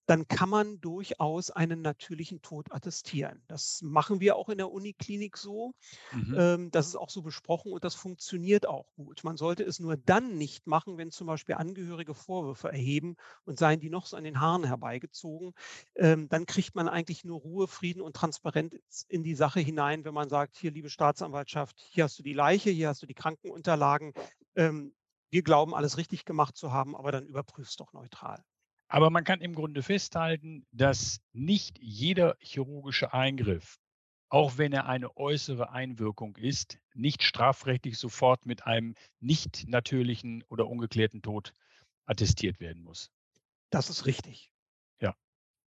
dann 0.07 0.27
kann 0.27 0.49
man 0.49 0.79
durchaus 0.79 1.51
einen 1.51 1.81
natürlichen 1.81 2.41
Tod 2.41 2.71
attestieren. 2.71 3.43
Das 3.47 3.81
machen 3.83 4.21
wir 4.21 4.37
auch 4.37 4.47
in 4.47 4.57
der 4.57 4.71
Uniklinik 4.71 5.37
so. 5.37 5.73
Mhm. 6.13 6.35
Ähm, 6.37 6.71
das 6.71 6.87
ist 6.87 6.95
auch 6.95 7.09
so 7.09 7.21
besprochen 7.21 7.73
und 7.73 7.83
das 7.83 7.93
funktioniert 7.93 8.67
auch 8.67 8.89
gut. 8.95 9.23
Man 9.25 9.35
sollte 9.35 9.63
es 9.63 9.79
nur 9.79 9.97
dann 9.97 10.37
nicht 10.37 10.65
machen, 10.65 10.97
wenn 10.97 11.11
zum 11.11 11.27
Beispiel 11.27 11.55
Angehörige 11.55 12.13
Vorwürfe 12.13 12.69
erheben 12.69 13.17
und 13.43 13.59
seien 13.59 13.81
die 13.81 13.89
noch 13.89 14.05
so 14.05 14.15
an 14.15 14.23
den 14.23 14.39
Haaren 14.39 14.63
herbeigezogen. 14.63 15.53
Ähm, 15.95 16.29
dann 16.29 16.45
kriegt 16.45 16.73
man 16.73 16.87
eigentlich 16.87 17.25
nur 17.25 17.41
Ruhe, 17.41 17.67
Frieden 17.67 18.01
und 18.01 18.15
Transparenz 18.15 19.05
in 19.09 19.23
die 19.23 19.35
Sache 19.35 19.59
hinein, 19.59 20.05
wenn 20.05 20.13
man 20.13 20.29
sagt, 20.29 20.55
hier, 20.57 20.71
liebe 20.71 20.89
Staatsanwaltschaft, 20.89 21.77
hier 21.89 22.05
hast 22.05 22.17
du 22.17 22.23
die 22.23 22.33
Leiche, 22.33 22.69
hier 22.69 22.87
hast 22.87 23.01
du 23.01 23.07
die 23.07 23.13
Krankenunterlagen. 23.13 24.13
Ähm, 24.55 24.93
wir 25.29 25.43
glauben, 25.43 25.75
alles 25.75 25.97
richtig 25.97 26.23
gemacht 26.23 26.55
zu 26.55 26.71
haben, 26.71 26.95
aber 26.95 27.11
dann 27.11 27.25
überprüf's 27.25 27.75
doch 27.75 27.91
neutral. 27.91 28.41
Aber 28.87 29.09
man 29.09 29.23
kann 29.23 29.41
im 29.41 29.53
Grunde 29.53 29.83
festhalten, 29.83 30.65
dass 30.71 31.19
nicht 31.33 31.77
jeder 31.79 32.37
chirurgische 32.39 33.13
Eingriff, 33.13 33.79
auch 34.29 34.57
wenn 34.57 34.73
er 34.73 34.85
eine 34.87 35.15
äußere 35.17 35.71
Einwirkung 35.71 36.37
ist, 36.37 36.79
nicht 36.93 37.23
strafrechtlich 37.23 37.97
sofort 37.97 38.45
mit 38.45 38.65
einem 38.65 38.95
nicht 39.19 39.67
natürlichen 39.67 40.43
oder 40.47 40.67
ungeklärten 40.67 41.21
Tod 41.21 41.53
attestiert 42.05 42.59
werden 42.59 42.83
muss. 42.83 43.11
Das 43.69 43.89
ist 43.89 44.05
richtig. 44.05 44.51
Ja. 45.01 45.13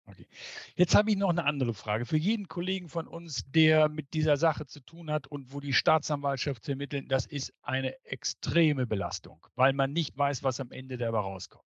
Okay. 0.06 0.28
Jetzt 0.76 0.94
habe 0.94 1.10
ich 1.10 1.18
noch 1.18 1.30
eine 1.30 1.46
andere 1.46 1.74
Frage. 1.74 2.06
Für 2.06 2.18
jeden 2.18 2.48
Kollegen 2.48 2.88
von 2.88 3.08
uns, 3.08 3.44
der 3.48 3.90
mit 3.90 4.14
dieser 4.14 4.38
Sache 4.38 4.68
zu 4.68 4.80
tun 4.80 5.12
hat 5.12 5.28
und 5.28 5.54
wo 5.54 5.60
die 5.60 5.74
Staatsanwaltschaft 5.74 6.64
zu 6.64 6.72
ermitteln, 6.72 7.08
das 7.08 7.26
ist 7.26 7.54
eine 7.64 7.96
extreme 8.06 8.86
Belastung, 8.86 9.46
weil 9.56 9.74
man 9.74 9.92
nicht 9.92 10.18
weiß, 10.18 10.44
was 10.44 10.60
am 10.60 10.72
Ende 10.72 10.98
dabei 10.98 11.20
rauskommt. 11.20 11.66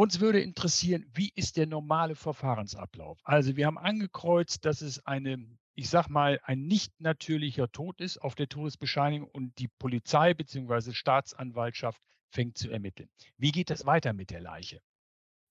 Uns 0.00 0.18
würde 0.18 0.40
interessieren, 0.40 1.04
wie 1.12 1.30
ist 1.34 1.58
der 1.58 1.66
normale 1.66 2.14
Verfahrensablauf? 2.14 3.20
Also 3.22 3.56
wir 3.56 3.66
haben 3.66 3.76
angekreuzt, 3.76 4.64
dass 4.64 4.80
es 4.80 5.04
eine, 5.04 5.46
ich 5.74 5.90
sag 5.90 6.08
mal, 6.08 6.40
ein 6.44 6.62
nicht 6.62 6.98
natürlicher 7.02 7.70
Tod 7.70 8.00
ist 8.00 8.16
auf 8.16 8.34
der 8.34 8.48
Todesbescheinigung 8.48 9.28
und 9.28 9.58
die 9.58 9.68
Polizei 9.68 10.32
bzw. 10.32 10.94
Staatsanwaltschaft 10.94 12.00
fängt 12.30 12.56
zu 12.56 12.70
ermitteln. 12.70 13.10
Wie 13.36 13.52
geht 13.52 13.68
das 13.68 13.84
weiter 13.84 14.14
mit 14.14 14.30
der 14.30 14.40
Leiche? 14.40 14.80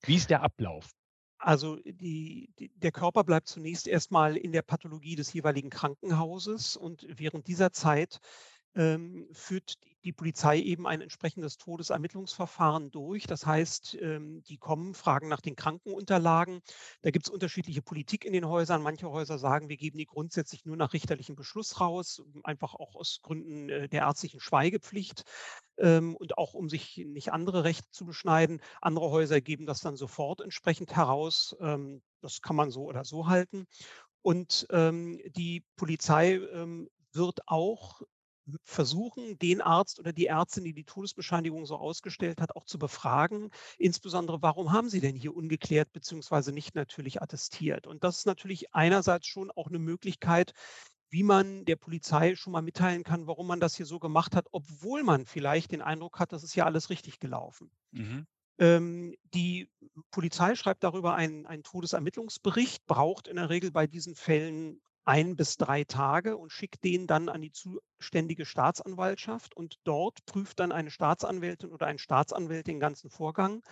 Wie 0.01 0.15
ist 0.15 0.31
der 0.31 0.41
Ablauf? 0.41 0.89
Also 1.37 1.75
die, 1.85 2.51
die, 2.57 2.69
der 2.69 2.91
Körper 2.91 3.23
bleibt 3.23 3.49
zunächst 3.49 3.87
erstmal 3.87 4.35
in 4.35 4.51
der 4.51 4.63
Pathologie 4.63 5.15
des 5.15 5.31
jeweiligen 5.31 5.69
Krankenhauses 5.69 6.75
und 6.75 7.05
während 7.07 7.45
dieser 7.45 7.71
Zeit 7.71 8.19
ähm, 8.75 9.27
führt 9.31 9.75
die 10.05 10.13
Polizei 10.13 10.59
eben 10.59 10.87
ein 10.87 11.01
entsprechendes 11.01 11.57
Todesermittlungsverfahren 11.57 12.91
durch. 12.91 13.27
Das 13.27 13.45
heißt, 13.45 13.97
ähm, 13.99 14.43
die 14.43 14.57
kommen, 14.57 14.93
fragen 14.93 15.27
nach 15.27 15.41
den 15.41 15.55
Krankenunterlagen. 15.55 16.61
Da 17.01 17.11
gibt 17.11 17.27
es 17.27 17.33
unterschiedliche 17.33 17.81
Politik 17.81 18.23
in 18.25 18.33
den 18.33 18.47
Häusern. 18.47 18.81
Manche 18.81 19.09
Häuser 19.09 19.37
sagen, 19.37 19.69
wir 19.69 19.77
geben 19.77 19.97
die 19.97 20.05
grundsätzlich 20.05 20.65
nur 20.65 20.77
nach 20.77 20.93
richterlichem 20.93 21.35
Beschluss 21.35 21.81
raus, 21.81 22.23
einfach 22.43 22.75
auch 22.75 22.95
aus 22.95 23.19
Gründen 23.21 23.69
äh, 23.69 23.89
der 23.89 24.01
ärztlichen 24.01 24.39
Schweigepflicht 24.39 25.23
ähm, 25.77 26.15
und 26.15 26.37
auch 26.37 26.53
um 26.53 26.69
sich 26.69 26.97
nicht 26.97 27.33
andere 27.33 27.63
Rechte 27.63 27.89
zu 27.91 28.05
beschneiden. 28.05 28.61
Andere 28.81 29.09
Häuser 29.09 29.41
geben 29.41 29.65
das 29.65 29.81
dann 29.81 29.97
sofort 29.97 30.41
entsprechend 30.41 30.95
heraus. 30.95 31.55
Ähm, 31.59 32.01
das 32.21 32.41
kann 32.41 32.55
man 32.55 32.71
so 32.71 32.83
oder 32.83 33.03
so 33.03 33.27
halten. 33.27 33.65
Und 34.21 34.67
ähm, 34.71 35.19
die 35.35 35.63
Polizei 35.75 36.35
ähm, 36.35 36.89
wird 37.11 37.47
auch 37.47 38.01
versuchen, 38.63 39.37
den 39.39 39.61
Arzt 39.61 39.99
oder 39.99 40.13
die 40.13 40.27
Ärztin, 40.27 40.63
die 40.63 40.73
die 40.73 40.85
Todesbescheinigung 40.85 41.65
so 41.65 41.75
ausgestellt 41.77 42.41
hat, 42.41 42.55
auch 42.55 42.65
zu 42.65 42.79
befragen. 42.79 43.49
Insbesondere, 43.77 44.41
warum 44.41 44.71
haben 44.71 44.89
Sie 44.89 45.01
denn 45.01 45.15
hier 45.15 45.35
ungeklärt 45.35 45.91
bzw. 45.93 46.51
nicht 46.51 46.75
natürlich 46.75 47.21
attestiert? 47.21 47.87
Und 47.87 48.03
das 48.03 48.19
ist 48.19 48.25
natürlich 48.25 48.73
einerseits 48.73 49.27
schon 49.27 49.51
auch 49.51 49.67
eine 49.67 49.79
Möglichkeit, 49.79 50.53
wie 51.09 51.23
man 51.23 51.65
der 51.65 51.75
Polizei 51.75 52.35
schon 52.35 52.53
mal 52.53 52.61
mitteilen 52.61 53.03
kann, 53.03 53.27
warum 53.27 53.47
man 53.47 53.59
das 53.59 53.75
hier 53.75 53.85
so 53.85 53.99
gemacht 53.99 54.35
hat, 54.35 54.47
obwohl 54.51 55.03
man 55.03 55.25
vielleicht 55.25 55.71
den 55.71 55.81
Eindruck 55.81 56.19
hat, 56.19 56.31
das 56.31 56.43
ist 56.43 56.55
ja 56.55 56.65
alles 56.65 56.89
richtig 56.89 57.19
gelaufen. 57.19 57.71
Mhm. 57.91 58.27
Ähm, 58.59 59.15
die 59.33 59.69
Polizei 60.11 60.55
schreibt 60.55 60.83
darüber 60.83 61.15
einen, 61.15 61.45
einen 61.45 61.63
Todesermittlungsbericht, 61.63 62.85
braucht 62.85 63.27
in 63.27 63.37
der 63.37 63.49
Regel 63.49 63.71
bei 63.71 63.87
diesen 63.87 64.15
Fällen 64.15 64.81
ein 65.09 65.35
bis 65.35 65.57
drei 65.57 65.85
Tage 65.85 66.37
und 66.37 66.51
schickt 66.51 66.83
den 66.83 67.07
dann 67.07 67.29
an 67.29 67.41
die 67.41 67.51
zuständige 67.51 68.45
Staatsanwaltschaft 68.45 69.57
und 69.57 69.79
dort 69.83 70.23
prüft 70.27 70.59
dann 70.59 70.71
eine 70.71 70.91
Staatsanwältin 70.91 71.71
oder 71.71 71.87
ein 71.87 71.97
Staatsanwalt 71.97 72.67
den 72.67 72.79
ganzen 72.79 73.09
Vorgang 73.09 73.63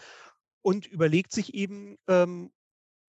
und 0.63 0.87
überlegt 0.87 1.31
sich 1.31 1.53
eben, 1.53 1.95
ähm, 2.07 2.51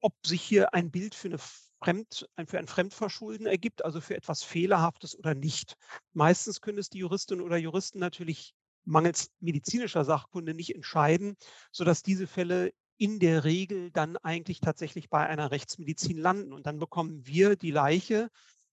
ob 0.00 0.12
sich 0.26 0.42
hier 0.42 0.75
ein 0.75 0.90
Bild 0.90 1.14
für, 1.14 1.28
eine 1.28 1.38
Fremd, 1.38 2.28
für 2.47 2.58
ein 2.58 2.66
Fremdverschulden 2.66 3.47
ergibt, 3.47 3.82
also 3.82 4.02
für 4.02 4.14
etwas 4.14 4.42
Fehlerhaftes 4.42 5.18
oder 5.18 5.35
nicht. 5.35 5.76
Meistens 6.12 6.61
können 6.61 6.78
es 6.78 6.90
die 6.90 6.99
Juristinnen 6.99 7.42
oder 7.42 7.56
Juristen 7.56 7.99
natürlich 7.99 8.52
mangels 8.85 9.30
medizinischer 9.40 10.04
Sachkunde 10.04 10.52
nicht 10.52 10.75
entscheiden, 10.75 11.38
sodass 11.73 12.02
diese 12.02 12.26
Fälle 12.26 12.75
in 12.99 13.21
der 13.21 13.45
Regel 13.45 13.90
dann 13.93 14.17
eigentlich 14.19 14.61
tatsächlich 14.61 15.09
bei 15.09 15.26
einer 15.26 15.50
Rechtsmedizin 15.50 16.19
landen. 16.19 16.52
Und 16.52 16.67
dann 16.67 16.78
bekommen 16.78 17.26
wir 17.26 17.57
die 17.57 17.71
Leiche 17.71 18.28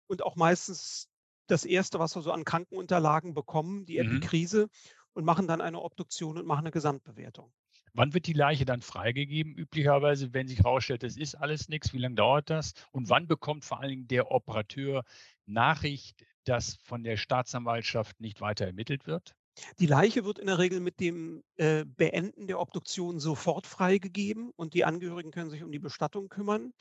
und 0.08 0.24
auch 0.24 0.36
meistens 0.36 1.08
das 1.48 1.64
Erste, 1.64 2.00
was 2.00 2.16
wir 2.16 2.24
so 2.24 2.32
an 2.32 2.44
Krankenunterlagen 2.44 3.34
bekommen, 3.34 3.86
die 3.86 4.02
mhm. 4.02 4.18
Epikrise 4.18 4.68
und 5.14 5.26
machen 5.26 5.48
dann 5.48 5.62
eine 5.62 5.82
Obduktion 5.82 6.38
und 6.38 6.48
machen 6.48 6.62
eine 6.62 6.72
Gesamtbewertung. 6.72 7.54
Wann 7.94 8.14
wird 8.14 8.28
die 8.28 8.34
Leiche 8.34 8.66
dann 8.66 8.82
freigegeben, 8.82 9.56
üblicherweise, 9.56 10.34
wenn 10.34 10.50
sich 10.50 10.60
herausstellt, 10.60 11.04
es 11.04 11.16
ist 11.16 11.36
alles 11.36 11.70
nichts? 11.70 11.94
Wie 11.94 12.00
lange 12.00 12.16
dauert 12.16 12.50
das? 12.50 12.74
Und 12.92 13.10
wann 13.10 13.26
bekommt 13.26 13.64
vor 13.64 13.80
allen 13.80 13.90
Dingen 13.90 14.08
der 14.08 14.32
Operateur 14.32 15.06
Nachricht, 15.46 16.26
dass 16.44 16.76
von 16.84 17.04
der 17.04 17.16
Staatsanwaltschaft 17.16 18.20
nicht 18.20 18.42
weiter 18.42 18.66
ermittelt 18.66 19.08
wird? 19.08 19.36
Die 19.80 19.86
Leiche 19.86 20.26
wird 20.26 20.40
in 20.40 20.48
der 20.48 20.58
Regel 20.58 20.80
mit 20.80 21.00
dem 21.00 21.44
äh, 21.56 21.86
Beenden 21.86 22.48
der 22.48 22.60
Obduktion 22.60 23.20
sofort 23.20 23.68
freigegeben 23.68 24.52
und 24.56 24.74
die 24.74 24.86
Angehörigen 24.86 25.32
können 25.32 25.50
sich 25.50 25.64
um 25.64 25.72
die 25.72 25.80
Bestattung 25.80 26.30
kümmern. 26.30 26.74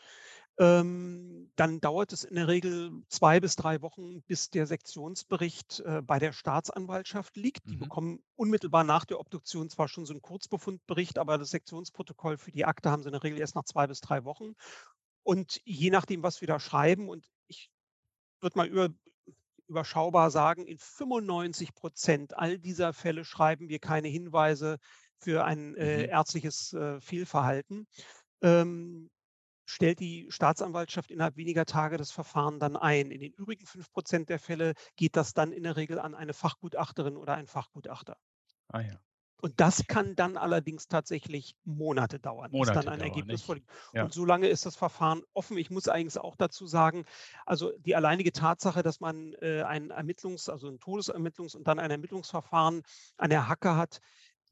Ähm, 0.57 1.50
dann 1.57 1.81
dauert 1.81 2.12
es 2.12 2.23
in 2.23 2.37
der 2.37 2.47
Regel 2.47 2.93
zwei 3.09 3.40
bis 3.40 3.57
drei 3.57 3.83
Wochen, 3.83 4.23
bis 4.23 4.50
der 4.50 4.66
Sektionsbericht 4.66 5.81
äh, 5.81 6.00
bei 6.00 6.21
der 6.21 6.33
Staatsanwaltschaft 6.33 7.37
liegt. 7.37 7.69
Die 7.69 7.75
mhm. 7.75 7.81
bekommen 7.81 8.23
unmittelbar 8.37 8.85
nach 8.85 9.04
der 9.04 9.19
Obduktion 9.19 9.69
zwar 9.69 9.88
schon 9.88 10.07
so 10.07 10.12
einen 10.12 10.23
Kurzbefundbericht, 10.23 11.19
aber 11.19 11.38
das 11.38 11.50
Sektionsprotokoll 11.50 12.38
für 12.38 12.52
die 12.52 12.64
Akte 12.64 12.90
haben 12.90 13.02
sie 13.02 13.09
in 13.09 13.14
der 13.14 13.25
Regel 13.25 13.40
erst 13.40 13.57
nach 13.57 13.64
zwei 13.64 13.88
bis 13.88 14.00
drei 14.00 14.25
Wochen. 14.25 14.54
Und 15.25 15.61
je 15.64 15.90
nachdem, 15.90 16.23
was 16.23 16.40
wir 16.40 16.49
da 16.49 16.61
schreiben, 16.61 17.09
und 17.09 17.26
ich 17.49 17.71
würde 18.40 18.57
mal 18.57 18.69
über, 18.69 18.90
überschaubar 19.75 20.31
sagen, 20.31 20.66
in 20.66 20.78
95 20.78 21.75
Prozent 21.75 22.38
all 22.38 22.59
dieser 22.59 22.93
Fälle 22.93 23.25
schreiben 23.25 23.69
wir 23.69 23.81
keine 23.81 24.07
Hinweise 24.07 24.78
für 25.19 25.45
ein 25.45 25.75
äh, 25.75 26.04
mhm. 26.04 26.11
ärztliches 26.11 26.73
äh, 26.75 27.00
Fehlverhalten. 27.00 27.88
Ähm, 28.40 29.11
stellt 29.66 29.99
die 29.99 30.26
Staatsanwaltschaft 30.31 31.11
innerhalb 31.11 31.37
weniger 31.37 31.64
Tage 31.64 31.97
das 31.97 32.12
Verfahren 32.12 32.61
dann 32.61 32.76
ein. 32.76 33.11
In 33.11 33.21
den 33.21 33.33
übrigen 33.33 33.66
5 33.66 33.90
Prozent 33.90 34.28
der 34.28 34.38
Fälle 34.38 34.75
geht 34.95 35.16
das 35.16 35.35
dann 35.35 35.50
in 35.50 35.64
der 35.64 35.76
Regel 35.76 35.99
an 35.99 36.14
eine 36.14 36.35
Fachgutachterin 36.35 37.16
oder 37.16 37.35
einen 37.35 37.49
Fachgutachter. 37.49 38.16
Ah 38.69 38.81
ja. 38.81 39.00
Und 39.45 39.61
das 39.61 39.87
kann 39.87 40.17
dann 40.17 40.39
allerdings 40.39 40.89
tatsächlich 40.89 41.55
Monate 41.67 42.19
dauern, 42.19 42.51
Monate 42.51 42.79
bis 42.79 42.85
dann 42.87 42.95
ein 42.95 42.99
dauern, 42.99 43.11
Ergebnis 43.11 43.43
vorliegt. 43.43 43.69
Ja. 43.93 44.05
Und 44.05 44.13
solange 44.15 44.49
ist 44.49 44.65
das 44.65 44.75
Verfahren 44.75 45.23
offen. 45.35 45.59
Ich 45.59 45.71
muss 45.71 45.87
eigentlich 45.87 46.17
auch 46.17 46.35
dazu 46.35 46.67
sagen, 46.67 47.05
also 47.45 47.71
die 47.77 47.95
alleinige 47.95 48.33
Tatsache, 48.33 48.83
dass 48.83 49.01
man 49.01 49.35
äh, 49.43 49.61
ein 49.61 49.93
Ermittlungs-, 49.93 50.49
also 50.49 50.69
ein 50.69 50.79
Todesermittlungs- 50.79 51.55
und 51.55 51.69
dann 51.69 51.79
ein 51.79 51.91
Ermittlungsverfahren 51.91 52.85
an 53.19 53.28
der 53.28 53.47
Hacke 53.47 53.76
hat, 53.76 54.00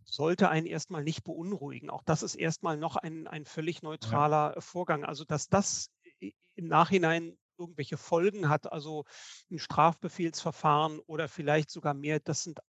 sollte 0.05 0.51
einen 0.51 0.67
erstmal 0.67 1.03
nicht 1.03 1.25
beunruhigen. 1.25 1.89
Auch 1.89 2.03
das 2.05 2.23
ist 2.23 2.35
erstmal 2.35 2.77
noch 2.77 2.97
ein, 2.97 3.27
ein 3.27 3.47
völlig 3.47 3.81
neutraler 3.81 4.53
ja. 4.57 4.61
Vorgang. 4.61 5.07
Also 5.07 5.25
dass 5.25 5.49
das 5.49 5.91
im 6.21 6.69
Nachhinein 6.69 7.39
irgendwelche 7.57 7.97
Folgen 7.97 8.51
hat, 8.51 8.71
also 8.71 9.07
ein 9.51 9.59
Strafbefehlsverfahren 9.59 10.99
oder 10.99 11.29
vielleicht 11.29 11.71
sogar 11.71 11.95
mehr, 11.95 12.21
das 12.21 12.43
sind 12.43 12.61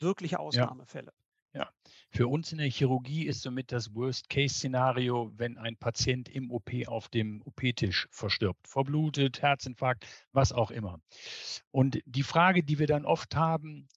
wirkliche 0.00 0.40
Ausnahmefälle. 0.40 1.12
Ja. 1.52 1.70
Für 2.10 2.28
uns 2.28 2.52
in 2.52 2.58
der 2.58 2.68
Chirurgie 2.68 3.26
ist 3.26 3.42
somit 3.42 3.72
das 3.72 3.94
Worst-Case-Szenario, 3.94 5.32
wenn 5.36 5.58
ein 5.58 5.76
Patient 5.76 6.28
im 6.28 6.50
OP 6.50 6.70
auf 6.86 7.08
dem 7.08 7.42
OP-Tisch 7.42 8.08
verstirbt, 8.10 8.66
verblutet, 8.68 9.42
Herzinfarkt, 9.42 10.06
was 10.32 10.52
auch 10.52 10.70
immer. 10.70 11.00
Und 11.70 12.00
die 12.06 12.22
Frage, 12.22 12.62
die 12.62 12.78
wir 12.78 12.86
dann 12.86 13.04
oft 13.04 13.36
haben, 13.36 13.88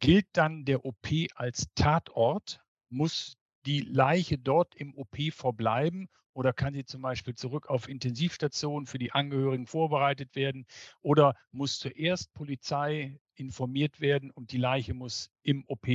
gilt 0.00 0.26
dann 0.32 0.64
der 0.64 0.84
OP 0.84 1.08
als 1.34 1.68
Tatort? 1.74 2.60
Muss 2.88 3.36
die 3.64 3.80
Leiche 3.80 4.38
dort 4.38 4.74
im 4.74 4.94
OP 4.96 5.16
verbleiben 5.32 6.08
oder 6.34 6.52
kann 6.52 6.74
sie 6.74 6.84
zum 6.84 7.02
Beispiel 7.02 7.34
zurück 7.34 7.68
auf 7.68 7.88
Intensivstationen 7.88 8.86
für 8.86 8.98
die 8.98 9.12
Angehörigen 9.12 9.66
vorbereitet 9.66 10.34
werden? 10.34 10.66
Oder 11.00 11.36
muss 11.52 11.78
zuerst 11.78 12.32
Polizei 12.34 13.18
informiert 13.34 14.00
werden 14.00 14.30
und 14.30 14.52
die 14.52 14.58
Leiche 14.58 14.94
muss 14.94 15.30
im 15.42 15.64
OP 15.66 15.86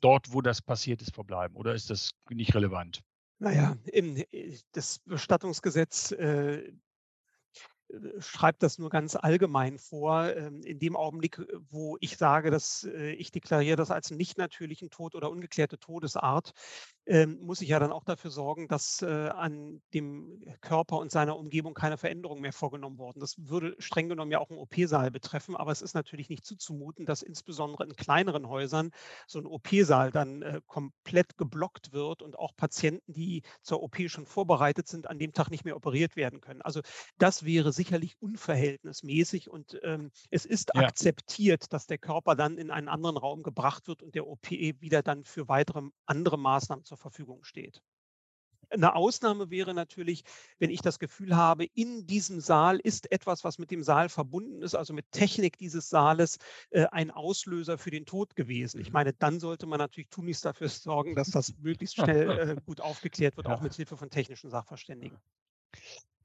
dort, 0.00 0.32
wo 0.32 0.40
das 0.40 0.62
passiert 0.62 1.02
ist, 1.02 1.14
verbleiben? 1.14 1.56
Oder 1.56 1.74
ist 1.74 1.90
das 1.90 2.10
nicht 2.30 2.54
relevant? 2.54 3.02
Naja, 3.38 3.76
im, 3.86 4.16
äh, 4.16 4.56
das 4.72 4.98
Bestattungsgesetz 5.00 6.12
äh, 6.12 6.72
schreibt 8.18 8.62
das 8.62 8.78
nur 8.78 8.90
ganz 8.90 9.16
allgemein 9.16 9.78
vor. 9.78 10.34
Ähm, 10.34 10.62
in 10.62 10.78
dem 10.78 10.96
Augenblick, 10.96 11.40
wo 11.70 11.96
ich 12.00 12.16
sage, 12.16 12.50
dass 12.50 12.84
ich 12.84 13.30
deklariere 13.30 13.76
das 13.76 13.90
als 13.90 14.10
nicht 14.10 14.38
natürlichen 14.38 14.90
Tod 14.90 15.14
oder 15.14 15.30
ungeklärte 15.30 15.78
Todesart, 15.78 16.52
ähm, 17.06 17.38
muss 17.40 17.60
ich 17.60 17.68
ja 17.68 17.78
dann 17.78 17.92
auch 17.92 18.04
dafür 18.04 18.30
sorgen, 18.30 18.66
dass 18.66 19.00
äh, 19.00 19.06
an 19.06 19.80
dem 19.94 20.42
Körper 20.60 20.98
und 20.98 21.12
seiner 21.12 21.38
Umgebung 21.38 21.72
keine 21.74 21.98
Veränderungen 21.98 22.42
mehr 22.42 22.52
vorgenommen 22.52 22.98
wurden. 22.98 23.20
Das 23.20 23.36
würde 23.38 23.76
streng 23.78 24.08
genommen 24.08 24.32
ja 24.32 24.40
auch 24.40 24.50
einen 24.50 24.58
OP-Saal 24.58 25.12
betreffen, 25.12 25.56
aber 25.56 25.70
es 25.70 25.82
ist 25.82 25.94
natürlich 25.94 26.28
nicht 26.28 26.44
zuzumuten, 26.44 27.06
dass 27.06 27.22
insbesondere 27.22 27.84
in 27.84 27.94
kleineren 27.94 28.48
Häusern 28.48 28.90
so 29.28 29.38
ein 29.38 29.46
OP-Saal 29.46 30.10
dann 30.10 30.42
äh, 30.42 30.60
komplett 30.66 31.38
geblockt 31.38 31.92
wird 31.92 32.22
und 32.22 32.38
auch 32.38 32.56
Patienten, 32.56 33.12
die 33.12 33.42
zur 33.62 33.82
OP 33.82 33.96
schon 34.06 34.26
vorbereitet 34.26 34.88
sind, 34.88 35.08
an 35.08 35.18
dem 35.18 35.32
Tag 35.32 35.50
nicht 35.50 35.64
mehr 35.64 35.76
operiert 35.76 36.16
werden 36.16 36.40
können. 36.40 36.62
Also 36.62 36.80
das 37.18 37.44
wäre 37.44 37.72
sicherlich 37.76 38.20
unverhältnismäßig 38.20 39.50
und 39.50 39.78
ähm, 39.82 40.10
es 40.30 40.44
ist 40.44 40.72
ja. 40.74 40.82
akzeptiert, 40.82 41.72
dass 41.72 41.86
der 41.86 41.98
Körper 41.98 42.34
dann 42.34 42.58
in 42.58 42.70
einen 42.70 42.88
anderen 42.88 43.16
Raum 43.16 43.42
gebracht 43.42 43.86
wird 43.88 44.02
und 44.02 44.14
der 44.14 44.26
OP 44.26 44.50
wieder 44.50 45.02
dann 45.02 45.24
für 45.24 45.48
weitere 45.48 45.82
andere 46.06 46.38
Maßnahmen 46.38 46.84
zur 46.84 46.96
Verfügung 46.96 47.44
steht. 47.44 47.82
Eine 48.70 48.94
Ausnahme 48.94 49.50
wäre 49.50 49.74
natürlich, 49.74 50.24
wenn 50.58 50.70
ich 50.70 50.80
das 50.80 50.98
Gefühl 50.98 51.36
habe, 51.36 51.66
in 51.74 52.06
diesem 52.06 52.40
Saal 52.40 52.78
ist 52.80 53.10
etwas, 53.12 53.44
was 53.44 53.58
mit 53.58 53.70
dem 53.70 53.82
Saal 53.82 54.08
verbunden 54.08 54.62
ist, 54.62 54.74
also 54.74 54.92
mit 54.92 55.10
Technik 55.12 55.56
dieses 55.58 55.88
Saales, 55.88 56.38
äh, 56.70 56.86
ein 56.90 57.10
Auslöser 57.10 57.78
für 57.78 57.90
den 57.90 58.06
Tod 58.06 58.34
gewesen. 58.34 58.80
Ich 58.80 58.88
mhm. 58.88 58.94
meine, 58.94 59.12
dann 59.12 59.40
sollte 59.40 59.66
man 59.66 59.78
natürlich 59.78 60.08
tunlichst 60.08 60.44
dafür 60.44 60.68
sorgen, 60.68 61.14
dass 61.14 61.30
das 61.30 61.56
möglichst 61.58 61.96
schnell 61.96 62.30
äh, 62.30 62.56
gut 62.64 62.80
aufgeklärt 62.80 63.36
wird, 63.36 63.46
auch 63.46 63.60
mit 63.60 63.74
Hilfe 63.74 63.96
von 63.96 64.10
technischen 64.10 64.50
Sachverständigen. 64.50 65.18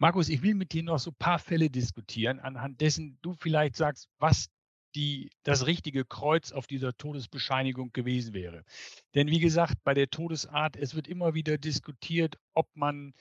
Markus, 0.01 0.29
ich 0.29 0.41
will 0.41 0.55
mit 0.55 0.73
dir 0.73 0.81
noch 0.81 0.97
so 0.97 1.11
ein 1.11 1.15
paar 1.19 1.37
Fälle 1.37 1.69
diskutieren, 1.69 2.39
anhand 2.39 2.81
dessen 2.81 3.19
du 3.21 3.35
vielleicht 3.35 3.75
sagst, 3.75 4.09
was 4.17 4.49
die, 4.95 5.29
das 5.43 5.67
richtige 5.67 6.05
Kreuz 6.05 6.51
auf 6.51 6.65
dieser 6.65 6.97
Todesbescheinigung 6.97 7.91
gewesen 7.93 8.33
wäre. 8.33 8.65
Denn 9.13 9.27
wie 9.27 9.39
gesagt, 9.39 9.75
bei 9.83 9.93
der 9.93 10.09
Todesart, 10.09 10.75
es 10.75 10.95
wird 10.95 11.07
immer 11.07 11.35
wieder 11.35 11.59
diskutiert, 11.59 12.39
ob 12.55 12.67
man 12.73 13.13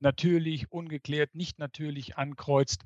natürlich, 0.00 0.72
ungeklärt, 0.72 1.36
nicht 1.36 1.60
natürlich 1.60 2.16
ankreuzt. 2.16 2.82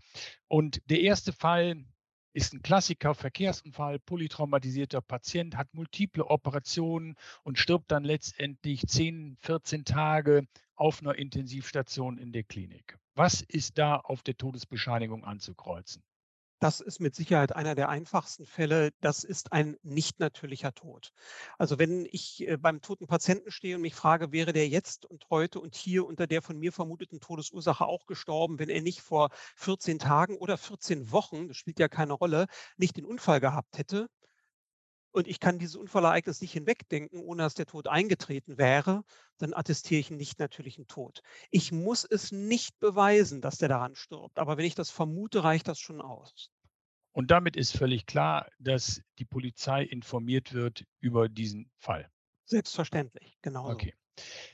Und 0.47 0.83
der 0.91 1.01
erste 1.01 1.33
Fall, 1.33 1.87
ist 2.35 2.53
ein 2.53 2.63
Klassiker, 2.63 3.15
Verkehrsunfall, 3.15 3.99
polytraumatisierter 3.99 5.01
Patient, 5.01 5.57
hat 5.57 5.73
multiple 5.73 6.25
Operationen 6.25 7.17
und 7.43 7.59
stirbt 7.59 7.91
dann 7.91 8.05
letztendlich 8.05 8.87
10, 8.87 9.37
14 9.41 9.85
Tage 9.85 10.47
auf 10.83 11.01
einer 11.01 11.15
Intensivstation 11.15 12.19
in 12.19 12.33
der 12.33 12.43
Klinik. 12.43 12.99
Was 13.15 13.41
ist 13.41 13.79
da 13.79 13.99
auf 13.99 14.25
der 14.25 14.37
Todesbescheinigung 14.37 15.25
anzukreuzen? 15.25 16.03
Das 16.59 16.81
ist 16.81 16.99
mit 16.99 17.15
Sicherheit 17.15 17.55
einer 17.55 17.77
der 17.77 17.89
einfachsten 17.89 18.47
Fälle. 18.47 18.91
Das 19.01 19.23
ist 19.23 19.53
ein 19.53 19.77
nicht 19.85 20.19
natürlicher 20.19 20.75
Tod. 20.75 21.13
Also 21.57 21.79
wenn 21.79 22.05
ich 22.11 22.49
äh, 22.49 22.57
beim 22.57 22.81
toten 22.81 23.07
Patienten 23.07 23.53
stehe 23.53 23.77
und 23.77 23.83
mich 23.83 23.95
frage, 23.95 24.33
wäre 24.33 24.53
der 24.53 24.67
jetzt 24.67 25.07
und 25.07 25.31
heute 25.31 25.61
und 25.61 25.77
hier 25.77 26.05
unter 26.05 26.27
der 26.27 26.43
von 26.43 26.59
mir 26.59 26.73
vermuteten 26.73 27.21
Todesursache 27.21 27.87
auch 27.87 28.07
gestorben, 28.07 28.59
wenn 28.59 28.69
er 28.69 28.83
nicht 28.83 29.03
vor 29.03 29.31
14 29.55 30.01
Tagen 30.01 30.37
oder 30.37 30.59
14 30.59 31.13
Wochen, 31.13 31.47
das 31.47 31.57
spielt 31.57 31.79
ja 31.79 31.87
keine 31.87 32.15
Rolle, 32.15 32.47
nicht 32.77 32.97
den 32.97 33.05
Unfall 33.05 33.39
gehabt 33.39 33.79
hätte, 33.79 34.09
und 35.13 35.29
ich 35.29 35.41
kann 35.41 35.59
dieses 35.59 35.77
Unfallereignis 35.77 36.41
nicht 36.41 36.53
hinwegdenken, 36.53 37.21
ohne 37.21 37.43
dass 37.43 37.55
der 37.55 37.67
Tod 37.67 37.87
eingetreten 37.87 38.59
wäre, 38.59 39.05
dann 39.39 39.55
attestiere 39.55 40.01
ich 40.01 40.11
einen 40.11 40.19
nicht 40.19 40.39
natürlichen 40.39 40.87
Tod. 40.87 41.23
Ich 41.51 41.71
muss 41.71 42.05
es 42.05 42.33
nicht 42.33 42.79
beweisen, 42.81 43.41
dass 43.41 43.59
der 43.59 43.69
daran 43.69 43.95
stirbt, 43.95 44.39
aber 44.39 44.57
wenn 44.57 44.65
ich 44.65 44.75
das 44.75 44.91
vermute, 44.91 45.45
reicht 45.45 45.69
das 45.69 45.79
schon 45.79 46.01
aus. 46.01 46.51
Und 47.13 47.31
damit 47.31 47.57
ist 47.57 47.77
völlig 47.77 48.07
klar, 48.07 48.49
dass 48.59 49.03
die 49.19 49.27
Polizei 49.27 49.83
informiert 49.85 50.55
wird 50.55 50.85
über 51.01 51.29
diesen 51.29 51.71
Fall. 51.79 52.11
Selbstverständlich, 52.47 53.37
genau. 53.43 53.71
Okay. 53.71 53.95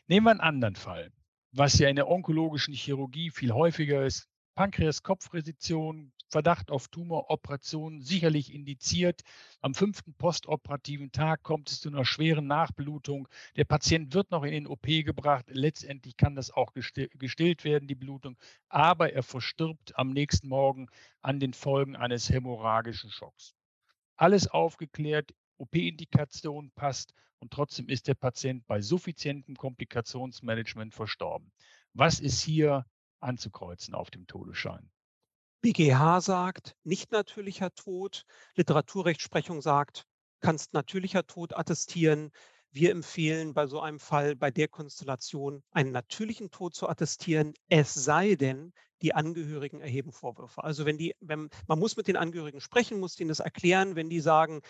Nehmen 0.09 0.27
wir 0.27 0.33
einen 0.33 0.41
anderen 0.41 0.77
Fall, 0.77 1.13
was 1.53 1.79
ja 1.79 1.89
in 1.89 1.97
der 1.97 2.09
onkologischen 2.09 2.75
Chirurgie 2.75 3.31
viel 3.31 3.53
häufiger 3.53 4.05
ist. 4.05 4.29
Pankreas-Kopfresition, 4.57 6.13
Verdacht 6.29 6.71
auf 6.71 6.89
Tumoroperationen, 6.89 8.01
sicherlich 8.01 8.53
indiziert. 8.53 9.23
Am 9.61 9.75
fünften 9.75 10.15
postoperativen 10.15 11.11
Tag 11.13 11.43
kommt 11.43 11.71
es 11.71 11.81
zu 11.81 11.89
einer 11.89 12.05
schweren 12.05 12.47
Nachblutung. 12.47 13.29
Der 13.57 13.65
Patient 13.65 14.15
wird 14.15 14.31
noch 14.31 14.45
in 14.45 14.53
den 14.53 14.67
OP 14.67 14.87
gebracht. 14.87 15.47
Letztendlich 15.49 16.17
kann 16.17 16.35
das 16.35 16.51
auch 16.51 16.73
gestillt 16.75 17.65
werden, 17.65 17.89
die 17.89 17.95
Blutung. 17.95 18.37
Aber 18.69 19.13
er 19.13 19.23
verstirbt 19.23 19.97
am 19.97 20.11
nächsten 20.11 20.49
Morgen 20.49 20.89
an 21.23 21.41
den 21.41 21.55
Folgen 21.55 21.97
eines 21.97 22.31
hämorrhagischen 22.31 23.11
Schocks. 23.11 23.55
Alles 24.17 24.49
aufgeklärt, 24.49 25.35
OP-Indikation 25.59 26.71
passt 26.73 27.15
und 27.39 27.53
trotzdem 27.53 27.89
ist 27.89 28.09
der 28.09 28.15
Patient 28.15 28.67
bei 28.67 28.81
suffizientem 28.81 29.57
Komplikationsmanagement 29.57 30.95
verstorben. 30.95 31.53
Was 31.95 32.21
ist 32.21 32.43
hier 32.43 32.85
anzukreuzen 33.21 33.95
auf 33.95 34.11
dem 34.11 34.27
Todesschein. 34.27 34.91
BGH 35.61 36.21
sagt, 36.21 36.77
nicht 36.85 37.11
natürlicher 37.11 37.75
Tod. 37.75 38.25
Literaturrechtsprechung 38.55 39.61
sagt, 39.61 40.05
kannst 40.41 40.73
natürlicher 40.73 41.27
Tod 41.27 41.57
attestieren. 41.57 42.31
Wir 42.71 42.91
empfehlen 42.93 43.55
bei 43.55 43.67
so 43.67 43.81
einem 43.81 43.99
Fall, 43.99 44.37
bei 44.37 44.51
der 44.51 44.69
Konstellation, 44.69 45.63
einen 45.71 45.91
natürlichen 45.91 46.51
Tod 46.51 46.75
zu 46.75 46.89
attestieren, 46.89 47.55
es 47.69 47.95
sei 47.95 48.35
denn, 48.35 48.73
die 49.03 49.15
Angehörigen 49.15 49.81
erheben 49.81 50.13
Vorwürfe. 50.13 50.63
Also 50.63 50.85
wenn 50.85 50.99
die, 50.99 51.15
wenn, 51.21 51.49
man 51.67 51.79
muss 51.79 51.97
mit 51.97 52.09
den 52.09 52.17
Angehörigen 52.17 52.61
sprechen, 52.61 53.01
muss 53.01 53.19
ihnen 53.19 53.29
das 53.29 53.41
erklären, 53.41 53.97
wenn 53.97 54.11
die 54.11 54.21
sagen, 54.21 54.61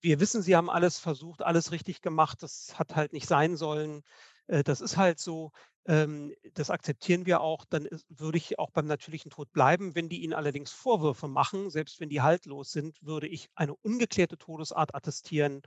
wir 0.00 0.20
wissen, 0.20 0.42
sie 0.42 0.56
haben 0.56 0.70
alles 0.70 0.98
versucht, 0.98 1.42
alles 1.42 1.70
richtig 1.70 2.02
gemacht, 2.02 2.42
das 2.42 2.78
hat 2.78 2.96
halt 2.96 3.12
nicht 3.12 3.28
sein 3.28 3.56
sollen, 3.56 4.02
äh, 4.46 4.62
das 4.62 4.80
ist 4.80 4.96
halt 4.96 5.18
so, 5.18 5.52
ähm, 5.86 6.32
das 6.54 6.70
akzeptieren 6.70 7.26
wir 7.26 7.40
auch, 7.40 7.64
dann 7.64 7.88
würde 8.08 8.38
ich 8.38 8.58
auch 8.58 8.70
beim 8.70 8.86
natürlichen 8.86 9.30
Tod 9.30 9.52
bleiben. 9.52 9.94
Wenn 9.94 10.08
die 10.08 10.22
ihnen 10.22 10.34
allerdings 10.34 10.72
Vorwürfe 10.72 11.28
machen, 11.28 11.70
selbst 11.70 12.00
wenn 12.00 12.08
die 12.08 12.22
haltlos 12.22 12.70
sind, 12.70 13.02
würde 13.02 13.26
ich 13.26 13.48
eine 13.54 13.74
ungeklärte 13.74 14.38
Todesart 14.38 14.94
attestieren 14.94 15.62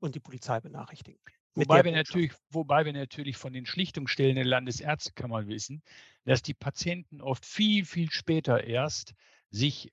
und 0.00 0.14
die 0.14 0.20
Polizei 0.20 0.60
benachrichtigen. 0.60 1.20
Wobei 1.54 1.84
wir, 1.84 1.90
natürlich, 1.90 2.32
wobei 2.50 2.84
wir 2.84 2.92
natürlich 2.92 3.36
von 3.36 3.52
den 3.52 3.66
Schlichtungsstellen 3.66 4.36
der 4.36 4.44
Landesärztekammer 4.44 5.48
wissen, 5.48 5.82
dass 6.24 6.40
die 6.40 6.54
Patienten 6.54 7.20
oft 7.20 7.44
viel, 7.44 7.84
viel 7.84 8.12
später 8.12 8.62
erst 8.62 9.14
sich 9.50 9.92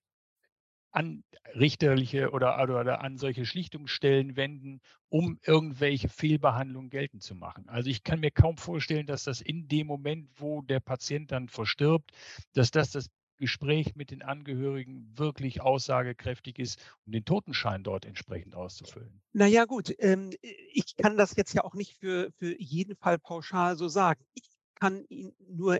an 0.96 1.24
richterliche 1.56 2.32
oder, 2.32 2.62
oder, 2.62 3.02
an 3.02 3.18
solche 3.18 3.46
Schlichtungsstellen 3.46 4.36
wenden, 4.36 4.82
um 5.10 5.40
irgendwelche 5.46 6.10
Fehlbehandlungen 6.10 6.90
geltend 6.90 7.22
zu 7.22 7.36
machen. 7.36 7.68
Also 7.68 7.90
ich 7.90 8.04
kann 8.04 8.22
mir 8.22 8.32
kaum 8.32 8.58
vorstellen, 8.58 9.06
dass 9.06 9.24
das 9.24 9.42
in 9.42 9.68
dem 9.68 9.88
Moment, 9.88 10.30
wo 10.38 10.62
der 10.62 10.80
Patient 10.80 11.32
dann 11.32 11.50
verstirbt, 11.50 12.12
dass 12.54 12.72
das 12.72 12.92
das 12.92 13.10
Gespräch 13.38 13.96
mit 13.96 14.12
den 14.12 14.22
Angehörigen 14.22 15.12
wirklich 15.18 15.62
aussagekräftig 15.62 16.58
ist, 16.58 16.80
um 17.06 17.12
den 17.12 17.26
Totenschein 17.26 17.84
dort 17.84 18.06
entsprechend 18.06 18.56
auszufüllen. 18.56 19.22
Naja 19.34 19.66
gut, 19.66 19.94
ähm, 20.00 20.32
ich 20.42 20.96
kann 20.96 21.18
das 21.18 21.36
jetzt 21.36 21.54
ja 21.54 21.64
auch 21.66 21.74
nicht 21.74 21.98
für, 21.98 22.32
für 22.38 22.56
jeden 22.58 22.96
Fall 22.96 23.20
pauschal 23.20 23.76
so 23.76 23.90
sagen. 23.90 24.24
Ich 24.34 24.50
kann 24.76 25.04
Ihnen 25.10 25.34
nur 25.40 25.80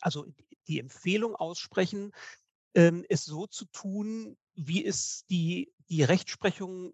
also 0.00 0.26
die 0.68 0.78
Empfehlung 0.78 1.34
aussprechen, 1.34 2.12
ähm, 2.74 3.04
es 3.08 3.24
so 3.24 3.46
zu 3.46 3.66
tun, 3.66 4.36
wie 4.54 4.84
es 4.84 5.24
die, 5.30 5.72
die 5.88 6.02
Rechtsprechung 6.02 6.92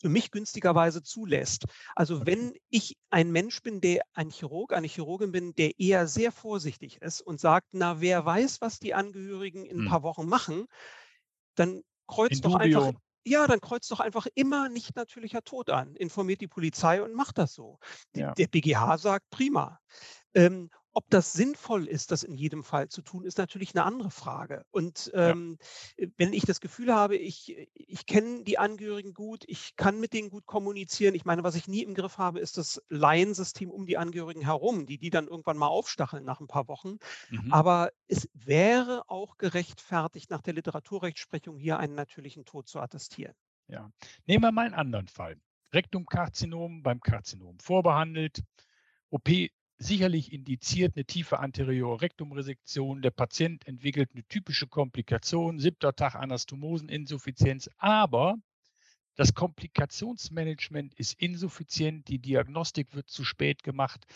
für 0.00 0.08
mich 0.08 0.30
günstigerweise 0.30 1.02
zulässt. 1.02 1.66
Also 1.94 2.24
wenn 2.24 2.54
ich 2.70 2.96
ein 3.10 3.30
Mensch 3.30 3.62
bin, 3.62 3.80
der 3.80 4.02
ein 4.14 4.30
Chirurg, 4.30 4.72
eine 4.72 4.86
Chirurgin 4.86 5.30
bin, 5.30 5.54
der 5.54 5.78
eher 5.78 6.06
sehr 6.06 6.32
vorsichtig 6.32 7.02
ist 7.02 7.20
und 7.20 7.38
sagt, 7.38 7.68
na, 7.72 8.00
wer 8.00 8.24
weiß, 8.24 8.62
was 8.62 8.78
die 8.78 8.94
Angehörigen 8.94 9.66
in 9.66 9.78
ein 9.78 9.82
hm. 9.82 9.88
paar 9.88 10.02
Wochen 10.02 10.26
machen, 10.26 10.66
dann 11.54 11.82
kreuzt 12.06 12.44
doch 12.44 12.54
einfach, 12.54 12.92
ja, 13.24 13.46
dann 13.46 13.60
kreuzt 13.60 13.90
doch 13.90 14.00
einfach 14.00 14.26
immer 14.34 14.70
nicht 14.70 14.96
natürlicher 14.96 15.42
Tod 15.42 15.68
an, 15.68 15.94
informiert 15.96 16.40
die 16.40 16.48
Polizei 16.48 17.02
und 17.02 17.14
macht 17.14 17.36
das 17.36 17.52
so. 17.52 17.78
Ja. 18.16 18.32
Der 18.32 18.46
BGH 18.46 18.96
sagt, 18.96 19.28
prima. 19.28 19.80
Ähm, 20.32 20.70
ob 20.92 21.08
das 21.10 21.32
sinnvoll 21.32 21.86
ist, 21.86 22.10
das 22.10 22.22
in 22.22 22.34
jedem 22.34 22.64
Fall 22.64 22.88
zu 22.88 23.02
tun, 23.02 23.24
ist 23.24 23.38
natürlich 23.38 23.74
eine 23.74 23.84
andere 23.84 24.10
Frage. 24.10 24.64
Und 24.70 25.10
ähm, 25.14 25.58
ja. 25.96 26.04
Äh, 26.04 26.10
wenn 26.16 26.32
ich 26.32 26.44
das 26.44 26.60
Gefühl 26.60 26.94
habe, 26.94 27.16
ich, 27.16 27.56
ich 27.74 28.06
kenne 28.06 28.42
die 28.42 28.58
Angehörigen 28.58 29.14
gut, 29.14 29.44
ich 29.46 29.76
kann 29.76 30.00
mit 30.00 30.12
denen 30.12 30.30
gut 30.30 30.46
kommunizieren. 30.46 31.14
Ich 31.14 31.24
meine, 31.24 31.44
was 31.44 31.54
ich 31.54 31.68
nie 31.68 31.82
im 31.82 31.94
Griff 31.94 32.18
habe, 32.18 32.40
ist 32.40 32.58
das 32.58 32.82
Laiensystem 32.88 33.70
um 33.70 33.86
die 33.86 33.98
Angehörigen 33.98 34.42
herum, 34.42 34.86
die 34.86 34.98
die 34.98 35.10
dann 35.10 35.28
irgendwann 35.28 35.56
mal 35.56 35.68
aufstacheln 35.68 36.24
nach 36.24 36.40
ein 36.40 36.48
paar 36.48 36.68
Wochen. 36.68 36.98
Mhm. 37.30 37.52
Aber 37.52 37.92
es 38.08 38.28
wäre 38.34 39.08
auch 39.08 39.38
gerechtfertigt, 39.38 40.30
nach 40.30 40.42
der 40.42 40.54
Literaturrechtsprechung 40.54 41.56
hier 41.56 41.78
einen 41.78 41.94
natürlichen 41.94 42.44
Tod 42.44 42.68
zu 42.68 42.80
attestieren. 42.80 43.34
Ja. 43.68 43.90
Nehmen 44.26 44.42
wir 44.42 44.52
mal 44.52 44.66
einen 44.66 44.74
anderen 44.74 45.08
Fall. 45.08 45.36
Rektumkarzinom 45.72 46.82
beim 46.82 47.00
Karzinom 47.00 47.58
vorbehandelt. 47.60 48.42
OP 49.10 49.28
sicherlich 49.80 50.32
indiziert 50.32 50.94
eine 50.94 51.06
tiefe 51.06 51.38
anteriore 51.38 52.02
Rektumresektion. 52.02 53.00
Der 53.02 53.10
Patient 53.10 53.66
entwickelt 53.66 54.10
eine 54.12 54.24
typische 54.24 54.66
Komplikation, 54.66 55.58
siebter 55.58 55.96
Tag 55.96 56.14
Anastomoseninsuffizienz, 56.14 57.70
aber 57.78 58.36
das 59.16 59.34
Komplikationsmanagement 59.34 60.94
ist 60.94 61.14
insuffizient, 61.20 62.08
die 62.08 62.18
Diagnostik 62.18 62.94
wird 62.94 63.10
zu 63.10 63.24
spät 63.24 63.62
gemacht, 63.62 64.06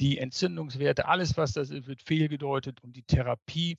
die 0.00 0.18
Entzündungswerte, 0.18 1.06
alles 1.06 1.36
was 1.36 1.52
das 1.52 1.70
ist, 1.70 1.86
wird 1.86 2.02
fehlgedeutet 2.02 2.82
und 2.82 2.96
die 2.96 3.02
Therapie 3.02 3.78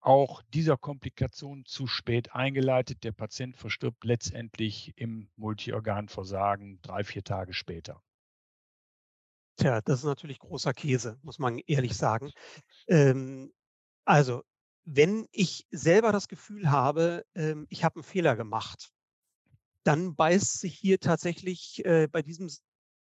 auch 0.00 0.42
dieser 0.54 0.76
Komplikation 0.76 1.64
zu 1.64 1.86
spät 1.86 2.32
eingeleitet. 2.32 3.02
Der 3.02 3.12
Patient 3.12 3.56
verstirbt 3.56 4.04
letztendlich 4.04 4.92
im 4.96 5.28
Multiorganversagen 5.36 6.80
drei, 6.82 7.02
vier 7.02 7.24
Tage 7.24 7.54
später. 7.54 8.02
Tja, 9.56 9.80
das 9.80 10.00
ist 10.00 10.04
natürlich 10.04 10.38
großer 10.38 10.74
Käse, 10.74 11.18
muss 11.22 11.38
man 11.38 11.58
ehrlich 11.66 11.96
sagen. 11.96 12.30
Ähm, 12.88 13.52
also, 14.04 14.42
wenn 14.84 15.26
ich 15.32 15.66
selber 15.70 16.12
das 16.12 16.28
Gefühl 16.28 16.70
habe, 16.70 17.24
ähm, 17.34 17.66
ich 17.70 17.82
habe 17.82 17.96
einen 17.96 18.04
Fehler 18.04 18.36
gemacht, 18.36 18.90
dann 19.82 20.14
beißt 20.14 20.60
sich 20.60 20.78
hier 20.78 21.00
tatsächlich 21.00 21.84
äh, 21.84 22.06
bei 22.10 22.22
diesem 22.22 22.50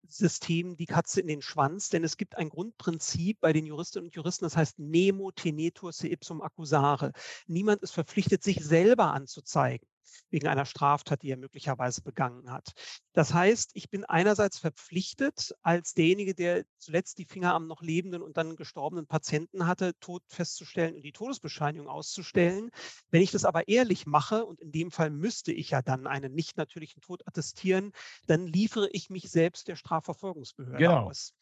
System 0.08 0.76
die 0.76 0.86
Katze 0.86 1.20
in 1.20 1.26
den 1.26 1.42
Schwanz, 1.42 1.90
denn 1.90 2.04
es 2.04 2.16
gibt 2.16 2.36
ein 2.36 2.48
Grundprinzip 2.48 3.38
bei 3.40 3.52
den 3.52 3.66
Juristinnen 3.66 4.06
und 4.06 4.14
Juristen, 4.14 4.44
das 4.46 4.56
heißt 4.56 4.78
Nemo 4.78 5.30
tenetur 5.32 5.92
se 5.92 6.08
ipsum 6.08 6.42
accusare. 6.42 7.12
Niemand 7.46 7.82
ist 7.82 7.92
verpflichtet, 7.92 8.42
sich 8.42 8.64
selber 8.64 9.12
anzuzeigen 9.12 9.86
wegen 10.30 10.48
einer 10.48 10.64
Straftat, 10.64 11.22
die 11.22 11.30
er 11.30 11.36
möglicherweise 11.36 12.02
begangen 12.02 12.50
hat. 12.50 12.72
Das 13.12 13.34
heißt, 13.34 13.70
ich 13.74 13.90
bin 13.90 14.04
einerseits 14.04 14.58
verpflichtet, 14.58 15.54
als 15.62 15.94
derjenige, 15.94 16.34
der 16.34 16.64
zuletzt 16.78 17.18
die 17.18 17.24
Finger 17.24 17.54
am 17.54 17.66
noch 17.66 17.82
lebenden 17.82 18.22
und 18.22 18.36
dann 18.36 18.56
gestorbenen 18.56 19.06
Patienten 19.06 19.66
hatte, 19.66 19.92
tot 20.00 20.22
festzustellen 20.28 20.94
und 20.94 21.02
die 21.02 21.12
Todesbescheinigung 21.12 21.88
auszustellen. 21.88 22.70
Wenn 23.10 23.22
ich 23.22 23.30
das 23.30 23.44
aber 23.44 23.68
ehrlich 23.68 24.06
mache, 24.06 24.44
und 24.44 24.60
in 24.60 24.72
dem 24.72 24.90
Fall 24.90 25.10
müsste 25.10 25.52
ich 25.52 25.70
ja 25.70 25.82
dann 25.82 26.06
einen 26.06 26.34
nicht 26.34 26.56
natürlichen 26.56 27.02
Tod 27.02 27.26
attestieren, 27.26 27.92
dann 28.26 28.46
liefere 28.46 28.88
ich 28.92 29.10
mich 29.10 29.30
selbst 29.30 29.68
der 29.68 29.76
Strafverfolgungsbehörde 29.76 30.78
genau. 30.78 31.08
aus. 31.08 31.34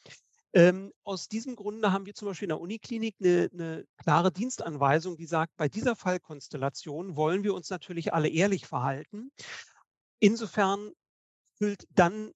Ähm, 0.59 0.93
aus 1.05 1.29
diesem 1.29 1.55
Grunde 1.55 1.93
haben 1.93 2.05
wir 2.05 2.17
zum 2.17 2.27
Beispiel 2.27 2.47
in 2.47 2.49
der 2.49 2.61
Uniklinik 2.61 3.15
eine, 3.21 3.49
eine 3.53 3.85
klare 3.97 4.33
Dienstanweisung, 4.33 5.17
die 5.17 5.27
sagt, 5.27 5.57
bei 5.57 5.69
dieser 5.69 5.95
Fallkonstellation 5.95 7.15
wollen 7.15 7.45
wir 7.45 7.55
uns 7.55 7.71
natürlich 7.71 8.13
alle 8.13 8.29
ehrlich 8.29 8.67
verhalten. 8.67 9.31
Insofern 10.19 10.91
füllt 11.59 11.87
dann 11.91 12.33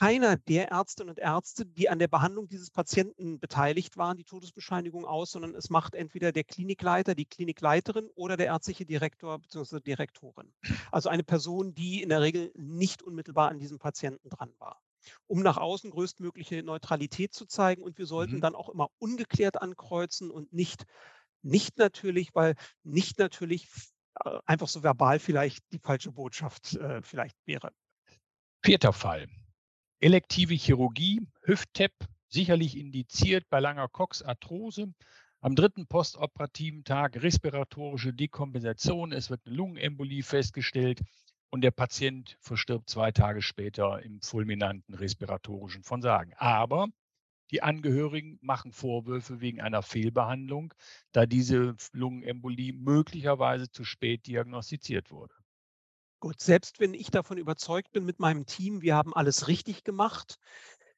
keiner 0.00 0.36
der 0.36 0.72
Ärztinnen 0.72 1.10
und 1.10 1.20
Ärzte, 1.20 1.64
die 1.64 1.88
an 1.88 2.00
der 2.00 2.08
Behandlung 2.08 2.48
dieses 2.48 2.72
Patienten 2.72 3.38
beteiligt 3.38 3.96
waren, 3.96 4.16
die 4.16 4.24
Todesbescheinigung 4.24 5.04
aus, 5.04 5.30
sondern 5.30 5.54
es 5.54 5.70
macht 5.70 5.94
entweder 5.94 6.32
der 6.32 6.42
Klinikleiter, 6.42 7.14
die 7.14 7.26
Klinikleiterin 7.26 8.10
oder 8.16 8.36
der 8.36 8.46
ärztliche 8.46 8.84
Direktor 8.84 9.38
bzw. 9.38 9.78
Direktorin. 9.78 10.52
Also 10.90 11.08
eine 11.08 11.22
Person, 11.22 11.72
die 11.72 12.02
in 12.02 12.08
der 12.08 12.20
Regel 12.20 12.50
nicht 12.56 13.00
unmittelbar 13.04 13.48
an 13.48 13.60
diesem 13.60 13.78
Patienten 13.78 14.28
dran 14.28 14.52
war. 14.58 14.80
Um 15.26 15.42
nach 15.42 15.56
außen 15.56 15.90
größtmögliche 15.90 16.62
Neutralität 16.62 17.34
zu 17.34 17.46
zeigen 17.46 17.82
und 17.82 17.98
wir 17.98 18.06
sollten 18.06 18.36
mhm. 18.36 18.40
dann 18.40 18.54
auch 18.54 18.68
immer 18.68 18.88
ungeklärt 18.98 19.60
ankreuzen 19.60 20.30
und 20.30 20.52
nicht 20.52 20.86
nicht 21.42 21.78
natürlich, 21.78 22.34
weil 22.34 22.54
nicht 22.82 23.18
natürlich 23.18 23.68
äh, 24.24 24.38
einfach 24.46 24.68
so 24.68 24.82
verbal 24.82 25.18
vielleicht 25.18 25.64
die 25.72 25.78
falsche 25.78 26.12
Botschaft 26.12 26.74
äh, 26.74 27.02
vielleicht 27.02 27.36
wäre. 27.46 27.72
Vierter 28.62 28.92
Fall. 28.92 29.28
Elektive 30.00 30.54
Chirurgie, 30.54 31.26
Hüft-TEP, 31.42 31.92
sicherlich 32.28 32.76
indiziert 32.76 33.48
bei 33.50 33.60
langer 33.60 33.88
Cox-Arthrose. 33.88 34.92
Am 35.42 35.54
dritten 35.54 35.86
postoperativen 35.86 36.84
Tag 36.84 37.22
respiratorische 37.22 38.12
Dekompensation. 38.12 39.12
Es 39.12 39.30
wird 39.30 39.40
eine 39.46 39.56
Lungenembolie 39.56 40.22
festgestellt 40.22 41.00
und 41.50 41.62
der 41.62 41.72
Patient 41.72 42.36
verstirbt 42.40 42.88
zwei 42.88 43.12
Tage 43.12 43.42
später 43.42 44.02
im 44.02 44.20
fulminanten 44.22 44.94
respiratorischen 44.94 45.82
Versagen. 45.82 46.32
Aber 46.36 46.88
die 47.50 47.62
Angehörigen 47.62 48.38
machen 48.40 48.72
Vorwürfe 48.72 49.40
wegen 49.40 49.60
einer 49.60 49.82
Fehlbehandlung, 49.82 50.72
da 51.12 51.26
diese 51.26 51.74
Lungenembolie 51.92 52.72
möglicherweise 52.72 53.70
zu 53.70 53.84
spät 53.84 54.26
diagnostiziert 54.26 55.10
wurde. 55.10 55.34
Gut, 56.20 56.40
selbst 56.40 56.78
wenn 56.80 56.94
ich 56.94 57.10
davon 57.10 57.38
überzeugt 57.38 57.92
bin 57.92 58.04
mit 58.04 58.20
meinem 58.20 58.46
Team, 58.46 58.82
wir 58.82 58.94
haben 58.94 59.14
alles 59.14 59.48
richtig 59.48 59.84
gemacht, 59.84 60.38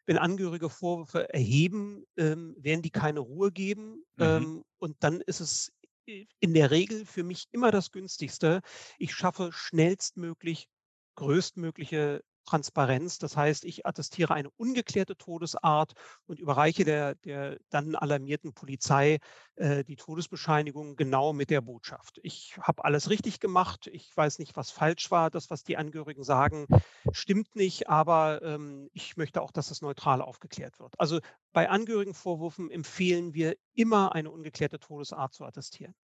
wenn 0.05 0.19
Angehörige 0.19 0.69
Vorwürfe 0.69 1.33
erheben, 1.33 2.05
ähm, 2.17 2.57
werden 2.59 2.83
die 2.83 2.91
keine 2.91 3.21
Ruhe 3.21 3.53
geben. 3.53 4.05
Mhm. 4.17 4.25
Ähm, 4.25 4.65
und 4.79 4.97
dann 5.01 5.21
ist 5.21 5.41
es 5.41 5.73
in 6.07 6.55
der 6.55 6.71
Regel 6.71 7.07
für 7.07 7.23
mich 7.23 7.47
immer 7.53 7.71
das 7.71 7.91
günstigste. 7.91 8.61
Ich 8.99 9.15
schaffe 9.15 9.51
schnellstmöglich 9.53 10.69
größtmögliche 11.17 12.23
Transparenz. 12.45 13.19
Das 13.19 13.37
heißt, 13.37 13.65
ich 13.65 13.87
attestiere 13.87 14.35
eine 14.35 14.51
ungeklärte 14.51 15.17
Todesart 15.17 15.93
und 16.27 16.39
überreiche 16.39 16.85
der, 16.85 17.15
der 17.17 17.59
dann 17.71 17.95
alarmierten 17.95 18.53
Polizei 18.53 19.19
äh, 19.57 19.85
die 19.85 19.97
Todesbescheinigung 19.97 20.97
genau 20.97 21.33
mit 21.33 21.51
der 21.51 21.61
Botschaft. 21.61 22.19
Ich 22.23 22.57
habe 22.61 22.85
alles 22.85 23.11
richtig 23.11 23.41
gemacht. 23.41 23.87
Ich 23.93 24.17
weiß 24.17 24.39
nicht, 24.39 24.57
was 24.57 24.71
falsch 24.71 25.11
war. 25.11 25.31
Das, 25.31 25.51
was 25.51 25.65
die 25.65 25.77
Angehörigen 25.77 26.25
sagen, 26.25 26.67
stimmt 27.13 27.55
nicht. 27.57 27.89
Aber 27.89 28.43
ähm, 28.43 28.89
ich 28.93 29.17
möchte 29.17 29.43
auch, 29.43 29.51
dass 29.53 29.69
das 29.69 29.83
neutral 29.83 30.23
aufgeklärt 30.23 30.79
wird. 30.81 30.99
Also 30.99 31.21
bei 31.53 31.69
Angehörigenvorwürfen 31.69 32.71
empfehlen 32.71 33.35
wir 33.35 33.57
immer 33.75 34.15
eine 34.15 34.31
ungeklärte 34.31 34.79
Todesart 34.79 35.35
zu 35.35 35.45
attestieren. 35.45 35.95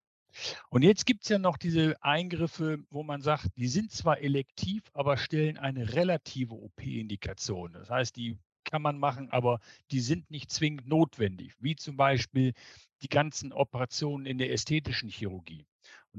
Und 0.71 0.83
jetzt 0.83 1.07
gibt 1.07 1.23
es 1.25 1.29
ja 1.29 1.39
noch 1.39 1.57
diese 1.57 2.03
Eingriffe, 2.03 2.79
wo 2.91 3.03
man 3.03 3.23
sagt, 3.23 3.49
die 3.57 3.69
sind 3.69 3.93
zwar 3.93 4.19
elektiv, 4.19 4.83
aber 4.93 5.17
stellen 5.17 5.59
eine 5.59 5.95
relative 5.95 6.55
OP-Indikation. 6.55 7.73
Das 7.73 7.91
heißt, 7.91 8.17
die 8.17 8.39
kann 8.65 8.83
man 8.83 8.99
machen, 8.99 9.31
aber 9.31 9.61
die 9.91 10.01
sind 10.01 10.31
nicht 10.31 10.51
zwingend 10.51 10.87
notwendig, 10.87 11.55
wie 11.59 11.77
zum 11.77 11.97
Beispiel 11.97 12.53
die 13.03 13.09
ganzen 13.09 13.53
Operationen 13.53 14.27
in 14.27 14.39
der 14.39 14.53
ästhetischen 14.53 15.09
Chirurgie. 15.09 15.65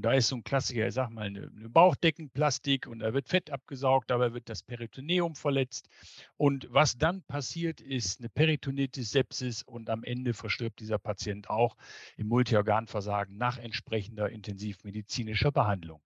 Und 0.00 0.04
da 0.04 0.14
ist 0.14 0.28
so 0.28 0.36
ein 0.36 0.44
Klassiker, 0.44 0.88
ich 0.88 0.94
sag 0.94 1.10
mal, 1.10 1.26
eine, 1.26 1.52
eine 1.54 1.68
Bauchdeckenplastik 1.68 2.86
und 2.86 3.00
da 3.00 3.12
wird 3.12 3.28
Fett 3.28 3.50
abgesaugt, 3.50 4.08
dabei 4.08 4.32
wird 4.32 4.48
das 4.48 4.62
Peritoneum 4.62 5.34
verletzt. 5.34 5.90
Und 6.38 6.68
was 6.70 6.96
dann 6.96 7.22
passiert, 7.24 7.82
ist 7.82 8.18
eine 8.18 8.30
Peritonitis, 8.30 9.10
Sepsis 9.10 9.62
und 9.62 9.90
am 9.90 10.02
Ende 10.02 10.32
verstirbt 10.32 10.80
dieser 10.80 10.98
Patient 10.98 11.50
auch 11.50 11.76
im 12.16 12.28
Multiorganversagen 12.28 13.36
nach 13.36 13.58
entsprechender 13.58 14.30
intensivmedizinischer 14.30 15.52
Behandlung. 15.52 16.00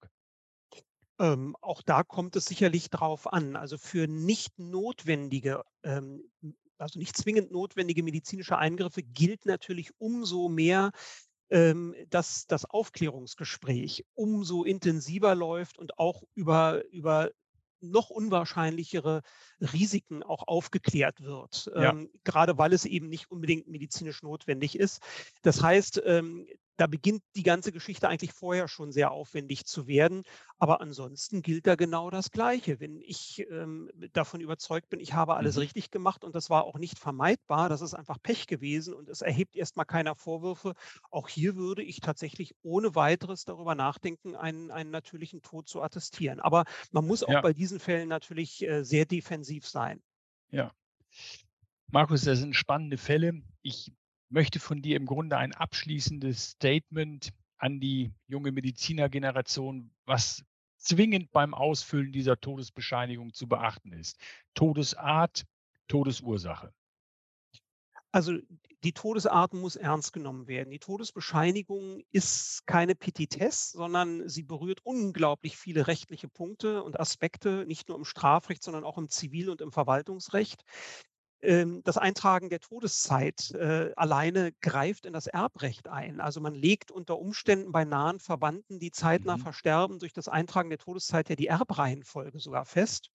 Ähm, 1.20 1.54
auch 1.60 1.80
da 1.80 2.02
kommt 2.02 2.34
es 2.34 2.46
sicherlich 2.46 2.90
drauf 2.90 3.32
an. 3.32 3.54
Also 3.54 3.78
für 3.78 4.08
nicht 4.08 4.58
notwendige, 4.58 5.62
ähm, 5.84 6.32
also 6.78 6.98
nicht 6.98 7.16
zwingend 7.16 7.52
notwendige 7.52 8.02
medizinische 8.02 8.58
Eingriffe 8.58 9.04
gilt 9.04 9.46
natürlich 9.46 9.92
umso 10.00 10.48
mehr 10.48 10.90
ähm, 11.50 11.94
dass 12.10 12.46
das 12.46 12.64
Aufklärungsgespräch 12.64 14.04
umso 14.14 14.64
intensiver 14.64 15.34
läuft 15.34 15.78
und 15.78 15.98
auch 15.98 16.22
über, 16.34 16.84
über 16.90 17.30
noch 17.80 18.10
unwahrscheinlichere 18.10 19.22
Risiken 19.60 20.22
auch 20.22 20.48
aufgeklärt 20.48 21.20
wird, 21.20 21.70
ja. 21.74 21.90
ähm, 21.90 22.10
gerade 22.24 22.58
weil 22.58 22.72
es 22.72 22.84
eben 22.84 23.08
nicht 23.08 23.30
unbedingt 23.30 23.68
medizinisch 23.68 24.22
notwendig 24.22 24.78
ist. 24.78 25.02
Das 25.42 25.62
heißt, 25.62 26.02
ähm, 26.04 26.46
da 26.76 26.86
beginnt 26.86 27.22
die 27.36 27.42
ganze 27.42 27.72
Geschichte 27.72 28.08
eigentlich 28.08 28.32
vorher 28.32 28.68
schon 28.68 28.90
sehr 28.90 29.12
aufwendig 29.12 29.64
zu 29.64 29.86
werden. 29.86 30.22
Aber 30.58 30.80
ansonsten 30.80 31.42
gilt 31.42 31.66
da 31.66 31.74
genau 31.76 32.10
das 32.10 32.30
Gleiche. 32.30 32.80
Wenn 32.80 33.00
ich 33.00 33.46
ähm, 33.50 33.90
davon 34.12 34.40
überzeugt 34.40 34.88
bin, 34.88 35.00
ich 35.00 35.14
habe 35.14 35.36
alles 35.36 35.56
mhm. 35.56 35.62
richtig 35.62 35.90
gemacht 35.90 36.24
und 36.24 36.34
das 36.34 36.50
war 36.50 36.64
auch 36.64 36.78
nicht 36.78 36.98
vermeidbar, 36.98 37.68
das 37.68 37.80
ist 37.80 37.94
einfach 37.94 38.18
Pech 38.22 38.46
gewesen 38.46 38.94
und 38.94 39.08
es 39.08 39.20
erhebt 39.20 39.56
erstmal 39.56 39.86
keiner 39.86 40.14
Vorwürfe. 40.14 40.74
Auch 41.10 41.28
hier 41.28 41.56
würde 41.56 41.82
ich 41.82 42.00
tatsächlich 42.00 42.54
ohne 42.62 42.94
weiteres 42.94 43.44
darüber 43.44 43.74
nachdenken, 43.74 44.34
einen, 44.34 44.70
einen 44.70 44.90
natürlichen 44.90 45.42
Tod 45.42 45.68
zu 45.68 45.82
attestieren. 45.82 46.40
Aber 46.40 46.64
man 46.90 47.06
muss 47.06 47.22
auch 47.22 47.28
ja. 47.28 47.40
bei 47.40 47.52
diesen 47.52 47.78
Fällen 47.78 48.08
natürlich 48.08 48.62
äh, 48.62 48.84
sehr 48.84 49.06
defensiv 49.06 49.66
sein. 49.66 50.02
Ja. 50.50 50.72
Markus, 51.88 52.22
das 52.22 52.40
sind 52.40 52.56
spannende 52.56 52.98
Fälle. 52.98 53.42
Ich 53.62 53.92
möchte 54.34 54.60
von 54.60 54.82
dir 54.82 54.96
im 54.96 55.06
Grunde 55.06 55.38
ein 55.38 55.54
abschließendes 55.54 56.50
Statement 56.50 57.30
an 57.56 57.80
die 57.80 58.12
junge 58.26 58.52
Medizinergeneration, 58.52 59.90
was 60.04 60.44
zwingend 60.76 61.30
beim 61.32 61.54
Ausfüllen 61.54 62.12
dieser 62.12 62.38
Todesbescheinigung 62.38 63.32
zu 63.32 63.48
beachten 63.48 63.92
ist. 63.92 64.18
Todesart, 64.52 65.44
Todesursache. 65.88 66.74
Also 68.12 68.38
die 68.84 68.92
Todesart 68.92 69.54
muss 69.54 69.76
ernst 69.76 70.12
genommen 70.12 70.46
werden. 70.46 70.70
Die 70.70 70.78
Todesbescheinigung 70.78 72.02
ist 72.10 72.66
keine 72.66 72.94
Petitesse, 72.94 73.78
sondern 73.78 74.28
sie 74.28 74.42
berührt 74.42 74.80
unglaublich 74.84 75.56
viele 75.56 75.86
rechtliche 75.86 76.28
Punkte 76.28 76.82
und 76.82 77.00
Aspekte, 77.00 77.64
nicht 77.66 77.88
nur 77.88 77.96
im 77.96 78.04
Strafrecht, 78.04 78.62
sondern 78.62 78.84
auch 78.84 78.98
im 78.98 79.08
Zivil- 79.08 79.48
und 79.50 79.62
im 79.62 79.72
Verwaltungsrecht. 79.72 80.64
Ähm, 81.44 81.82
das 81.84 81.98
Eintragen 81.98 82.48
der 82.48 82.60
Todeszeit 82.60 83.50
äh, 83.52 83.92
alleine 83.96 84.52
greift 84.60 85.06
in 85.06 85.12
das 85.12 85.26
Erbrecht 85.26 85.88
ein. 85.88 86.20
Also 86.20 86.40
man 86.40 86.54
legt 86.54 86.90
unter 86.90 87.18
Umständen 87.18 87.72
bei 87.72 87.84
nahen 87.84 88.18
Verwandten, 88.18 88.78
die 88.78 88.90
zeitnah 88.90 89.36
mhm. 89.36 89.42
versterben, 89.42 89.98
durch 89.98 90.12
das 90.12 90.28
Eintragen 90.28 90.70
der 90.70 90.78
Todeszeit 90.78 91.28
ja 91.28 91.36
die 91.36 91.48
Erbreihenfolge 91.48 92.38
sogar 92.38 92.64
fest. 92.64 93.10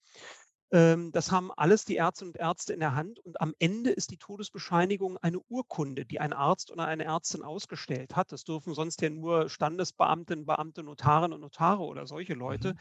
Ähm, 0.72 1.12
das 1.12 1.32
haben 1.32 1.52
alles 1.52 1.86
die 1.86 1.96
Ärzte 1.96 2.26
und 2.26 2.38
Ärzte 2.38 2.74
in 2.74 2.80
der 2.80 2.94
Hand 2.94 3.20
und 3.20 3.42
am 3.42 3.56
Ende 3.58 3.90
ist 3.90 4.12
die 4.12 4.18
Todesbescheinigung 4.18 5.18
eine 5.18 5.40
Urkunde, 5.50 6.06
die 6.06 6.20
ein 6.20 6.34
Arzt 6.34 6.72
oder 6.72 6.86
eine 6.86 7.06
Ärztin 7.06 7.42
ausgestellt 7.42 8.16
hat. 8.16 8.32
Das 8.32 8.44
dürfen 8.44 8.76
sonst 8.76 9.02
ja 9.02 9.10
nur 9.10 9.50
Standesbeamtinnen, 9.50 10.46
Beamte, 10.46 10.84
Notarinnen 10.84 11.34
und 11.34 11.42
Notare 11.42 11.82
oder 11.82 12.06
solche 12.06 12.36
Leute. 12.36 12.74
Mhm. 12.74 12.78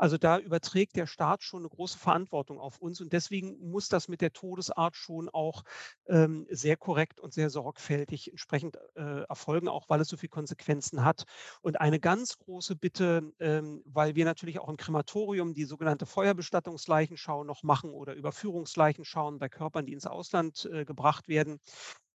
Also 0.00 0.16
da 0.16 0.38
überträgt 0.38 0.96
der 0.96 1.06
Staat 1.06 1.42
schon 1.42 1.60
eine 1.60 1.68
große 1.68 1.98
Verantwortung 1.98 2.58
auf 2.58 2.78
uns 2.78 3.02
und 3.02 3.12
deswegen 3.12 3.58
muss 3.70 3.90
das 3.90 4.08
mit 4.08 4.22
der 4.22 4.32
Todesart 4.32 4.96
schon 4.96 5.28
auch 5.28 5.62
ähm, 6.06 6.46
sehr 6.48 6.78
korrekt 6.78 7.20
und 7.20 7.34
sehr 7.34 7.50
sorgfältig 7.50 8.30
entsprechend 8.30 8.78
äh, 8.94 9.24
erfolgen, 9.28 9.68
auch 9.68 9.90
weil 9.90 10.00
es 10.00 10.08
so 10.08 10.16
viele 10.16 10.30
Konsequenzen 10.30 11.04
hat. 11.04 11.24
Und 11.60 11.82
eine 11.82 12.00
ganz 12.00 12.38
große 12.38 12.76
Bitte, 12.76 13.30
ähm, 13.40 13.82
weil 13.84 14.14
wir 14.14 14.24
natürlich 14.24 14.58
auch 14.58 14.70
im 14.70 14.78
Krematorium 14.78 15.52
die 15.52 15.64
sogenannte 15.64 16.06
Feuerbestattungsleichenschau 16.06 17.44
noch 17.44 17.62
machen 17.62 17.90
oder 17.90 18.14
Überführungsleichenschauen 18.14 19.38
bei 19.38 19.50
Körpern, 19.50 19.84
die 19.84 19.92
ins 19.92 20.06
Ausland 20.06 20.64
äh, 20.72 20.86
gebracht 20.86 21.28
werden. 21.28 21.60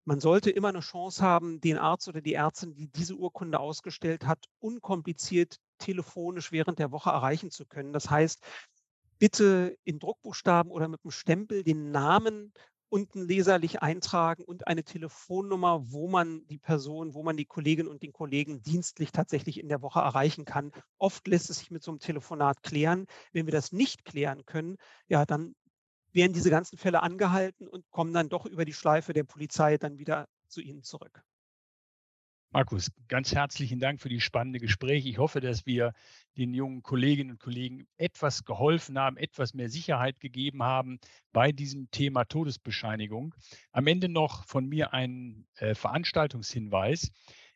Man 0.06 0.20
sollte 0.20 0.52
immer 0.52 0.70
eine 0.70 0.82
Chance 0.82 1.24
haben, 1.24 1.60
den 1.62 1.78
Arzt 1.80 2.08
oder 2.08 2.22
die 2.22 2.36
Ärztin, 2.36 2.76
die 2.76 2.88
diese 2.88 3.16
Urkunde 3.16 3.60
ausgestellt 3.60 4.26
hat, 4.28 4.46
unkompliziert 4.60 5.58
telefonisch 5.80 6.52
während 6.52 6.78
der 6.78 6.92
Woche 6.92 7.10
erreichen 7.10 7.50
zu 7.50 7.66
können. 7.66 7.92
Das 7.92 8.10
heißt, 8.10 8.42
bitte 9.18 9.78
in 9.84 9.98
Druckbuchstaben 9.98 10.72
oder 10.72 10.88
mit 10.88 11.02
einem 11.04 11.12
Stempel 11.12 11.64
den 11.64 11.92
Namen 11.92 12.54
unten 12.90 13.24
leserlich 13.24 13.82
eintragen 13.82 14.44
und 14.44 14.68
eine 14.68 14.84
Telefonnummer, 14.84 15.92
wo 15.92 16.08
man 16.08 16.46
die 16.48 16.60
Person, 16.60 17.14
wo 17.14 17.24
man 17.24 17.36
die 17.36 17.46
Kolleginnen 17.46 17.90
und 17.90 18.04
den 18.04 18.14
Kollegen 18.14 18.62
dienstlich 18.62 19.12
tatsächlich 19.12 19.60
in 19.60 19.70
der 19.70 19.82
Woche 19.82 20.00
erreichen 20.00 20.46
kann. 20.46 20.72
Oft 20.98 21.28
lässt 21.28 21.50
es 21.50 21.60
sich 21.60 21.72
mit 21.72 21.84
so 21.84 21.92
einem 21.92 22.00
Telefonat 22.00 22.64
klären. 22.64 23.08
Wenn 23.34 23.48
wir 23.48 23.52
das 23.52 23.72
nicht 23.72 24.06
klären 24.06 24.46
können, 24.46 24.78
ja, 25.08 25.26
dann 25.26 25.56
werden 26.16 26.34
diese 26.34 26.50
ganzen 26.50 26.78
Fälle 26.78 27.04
angehalten 27.04 27.68
und 27.68 27.90
kommen 27.92 28.14
dann 28.14 28.30
doch 28.30 28.46
über 28.46 28.66
die 28.66 28.74
Schleife 28.74 29.14
der 29.14 29.24
Polizei 29.24 29.78
dann 29.78 30.00
wieder 30.00 30.28
zu 30.48 30.62
Ihnen 30.62 30.82
zurück. 30.82 31.24
Markus, 32.56 32.90
ganz 33.10 33.36
herzlichen 33.36 33.82
Dank 33.82 34.00
für 34.00 34.08
die 34.08 34.22
spannende 34.22 34.60
Gespräche. 34.60 35.10
Ich 35.10 35.18
hoffe, 35.18 35.42
dass 35.42 35.66
wir 35.66 35.92
den 36.38 36.54
jungen 36.54 36.84
Kolleginnen 36.84 37.32
und 37.32 37.40
Kollegen 37.40 37.86
etwas 37.98 38.46
geholfen 38.46 38.98
haben, 38.98 39.18
etwas 39.18 39.54
mehr 39.54 39.68
Sicherheit 39.68 40.22
gegeben 40.22 40.64
haben 40.64 41.00
bei 41.34 41.52
diesem 41.52 41.92
Thema 41.92 42.24
Todesbescheinigung. 42.24 43.36
Am 43.74 43.88
Ende 43.88 44.08
noch 44.08 44.46
von 44.46 44.70
mir 44.70 44.94
ein 44.94 45.46
äh, 45.56 45.76
Veranstaltungshinweis. 45.76 47.12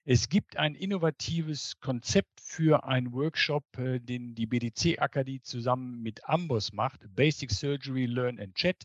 Es 0.06 0.30
gibt 0.30 0.58
ein 0.58 0.76
innovatives 0.76 1.80
Konzept 1.82 2.40
für 2.42 2.86
einen 2.86 3.14
Workshop, 3.14 3.64
äh, 3.78 4.00
den 4.00 4.34
die 4.34 4.48
BDC-Akademie 4.48 5.42
zusammen 5.42 6.02
mit 6.02 6.28
Ambos 6.28 6.74
macht, 6.74 7.02
Basic 7.16 7.52
Surgery 7.52 8.06
Learn 8.06 8.40
and 8.40 8.56
Chat, 8.56 8.84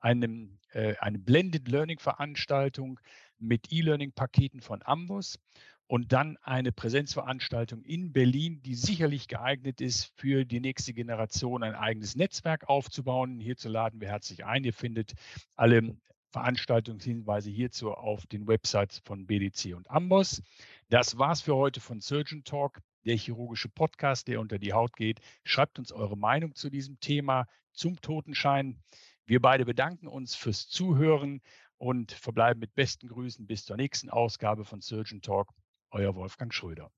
einem, 0.00 0.58
äh, 0.72 0.94
eine 1.00 1.18
Blended 1.18 1.68
Learning 1.68 1.98
Veranstaltung 1.98 3.00
mit 3.38 3.72
E-Learning-Paketen 3.72 4.60
von 4.60 4.82
Ambos 4.84 5.38
und 5.86 6.12
dann 6.12 6.36
eine 6.42 6.72
Präsenzveranstaltung 6.72 7.82
in 7.82 8.12
Berlin, 8.12 8.60
die 8.62 8.74
sicherlich 8.74 9.28
geeignet 9.28 9.80
ist, 9.80 10.12
für 10.16 10.44
die 10.44 10.60
nächste 10.60 10.92
Generation 10.92 11.62
ein 11.62 11.74
eigenes 11.74 12.16
Netzwerk 12.16 12.68
aufzubauen. 12.68 13.38
Hierzu 13.38 13.68
laden 13.68 14.00
wir 14.00 14.08
herzlich 14.08 14.44
ein. 14.44 14.64
Ihr 14.64 14.72
findet 14.72 15.14
alle 15.54 15.96
Veranstaltungshinweise 16.32 17.50
hierzu 17.50 17.92
auf 17.92 18.26
den 18.26 18.46
Websites 18.46 19.00
von 19.04 19.26
BDC 19.26 19.74
und 19.74 19.90
Ambos. 19.90 20.42
Das 20.88 21.18
war's 21.18 21.40
für 21.40 21.56
heute 21.56 21.80
von 21.80 22.00
Surgeon 22.00 22.44
Talk, 22.44 22.80
der 23.04 23.16
chirurgische 23.16 23.68
Podcast, 23.68 24.28
der 24.28 24.40
unter 24.40 24.58
die 24.58 24.72
Haut 24.72 24.96
geht. 24.96 25.20
Schreibt 25.44 25.78
uns 25.78 25.92
eure 25.92 26.16
Meinung 26.16 26.54
zu 26.54 26.70
diesem 26.70 27.00
Thema, 27.00 27.46
zum 27.72 28.00
Totenschein. 28.00 28.82
Wir 29.24 29.40
beide 29.40 29.64
bedanken 29.64 30.08
uns 30.08 30.34
fürs 30.34 30.68
Zuhören 30.68 31.40
und 31.78 32.12
verbleiben 32.12 32.60
mit 32.60 32.74
besten 32.74 33.08
Grüßen 33.08 33.46
bis 33.46 33.64
zur 33.64 33.76
nächsten 33.76 34.10
Ausgabe 34.10 34.64
von 34.64 34.80
Surgeon 34.80 35.20
Talk. 35.20 35.52
Euer 35.90 36.14
Wolfgang 36.14 36.52
Schröder. 36.52 36.90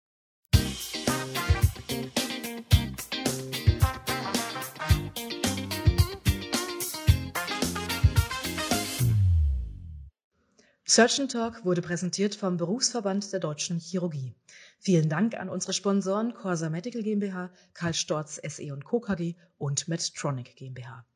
Surgeon 10.98 11.28
Talk 11.28 11.64
wurde 11.64 11.80
präsentiert 11.80 12.34
vom 12.34 12.56
Berufsverband 12.56 13.32
der 13.32 13.38
Deutschen 13.38 13.78
Chirurgie. 13.78 14.34
Vielen 14.80 15.08
Dank 15.08 15.38
an 15.38 15.48
unsere 15.48 15.72
Sponsoren 15.72 16.34
Corsa 16.34 16.70
Medical 16.70 17.04
GmbH, 17.04 17.52
Karl 17.72 17.94
Storz 17.94 18.40
SE 18.44 18.76
Co. 18.80 18.98
KG 18.98 19.37
und 19.58 19.87
Medtronic 19.87 20.56
GmbH. 20.56 21.06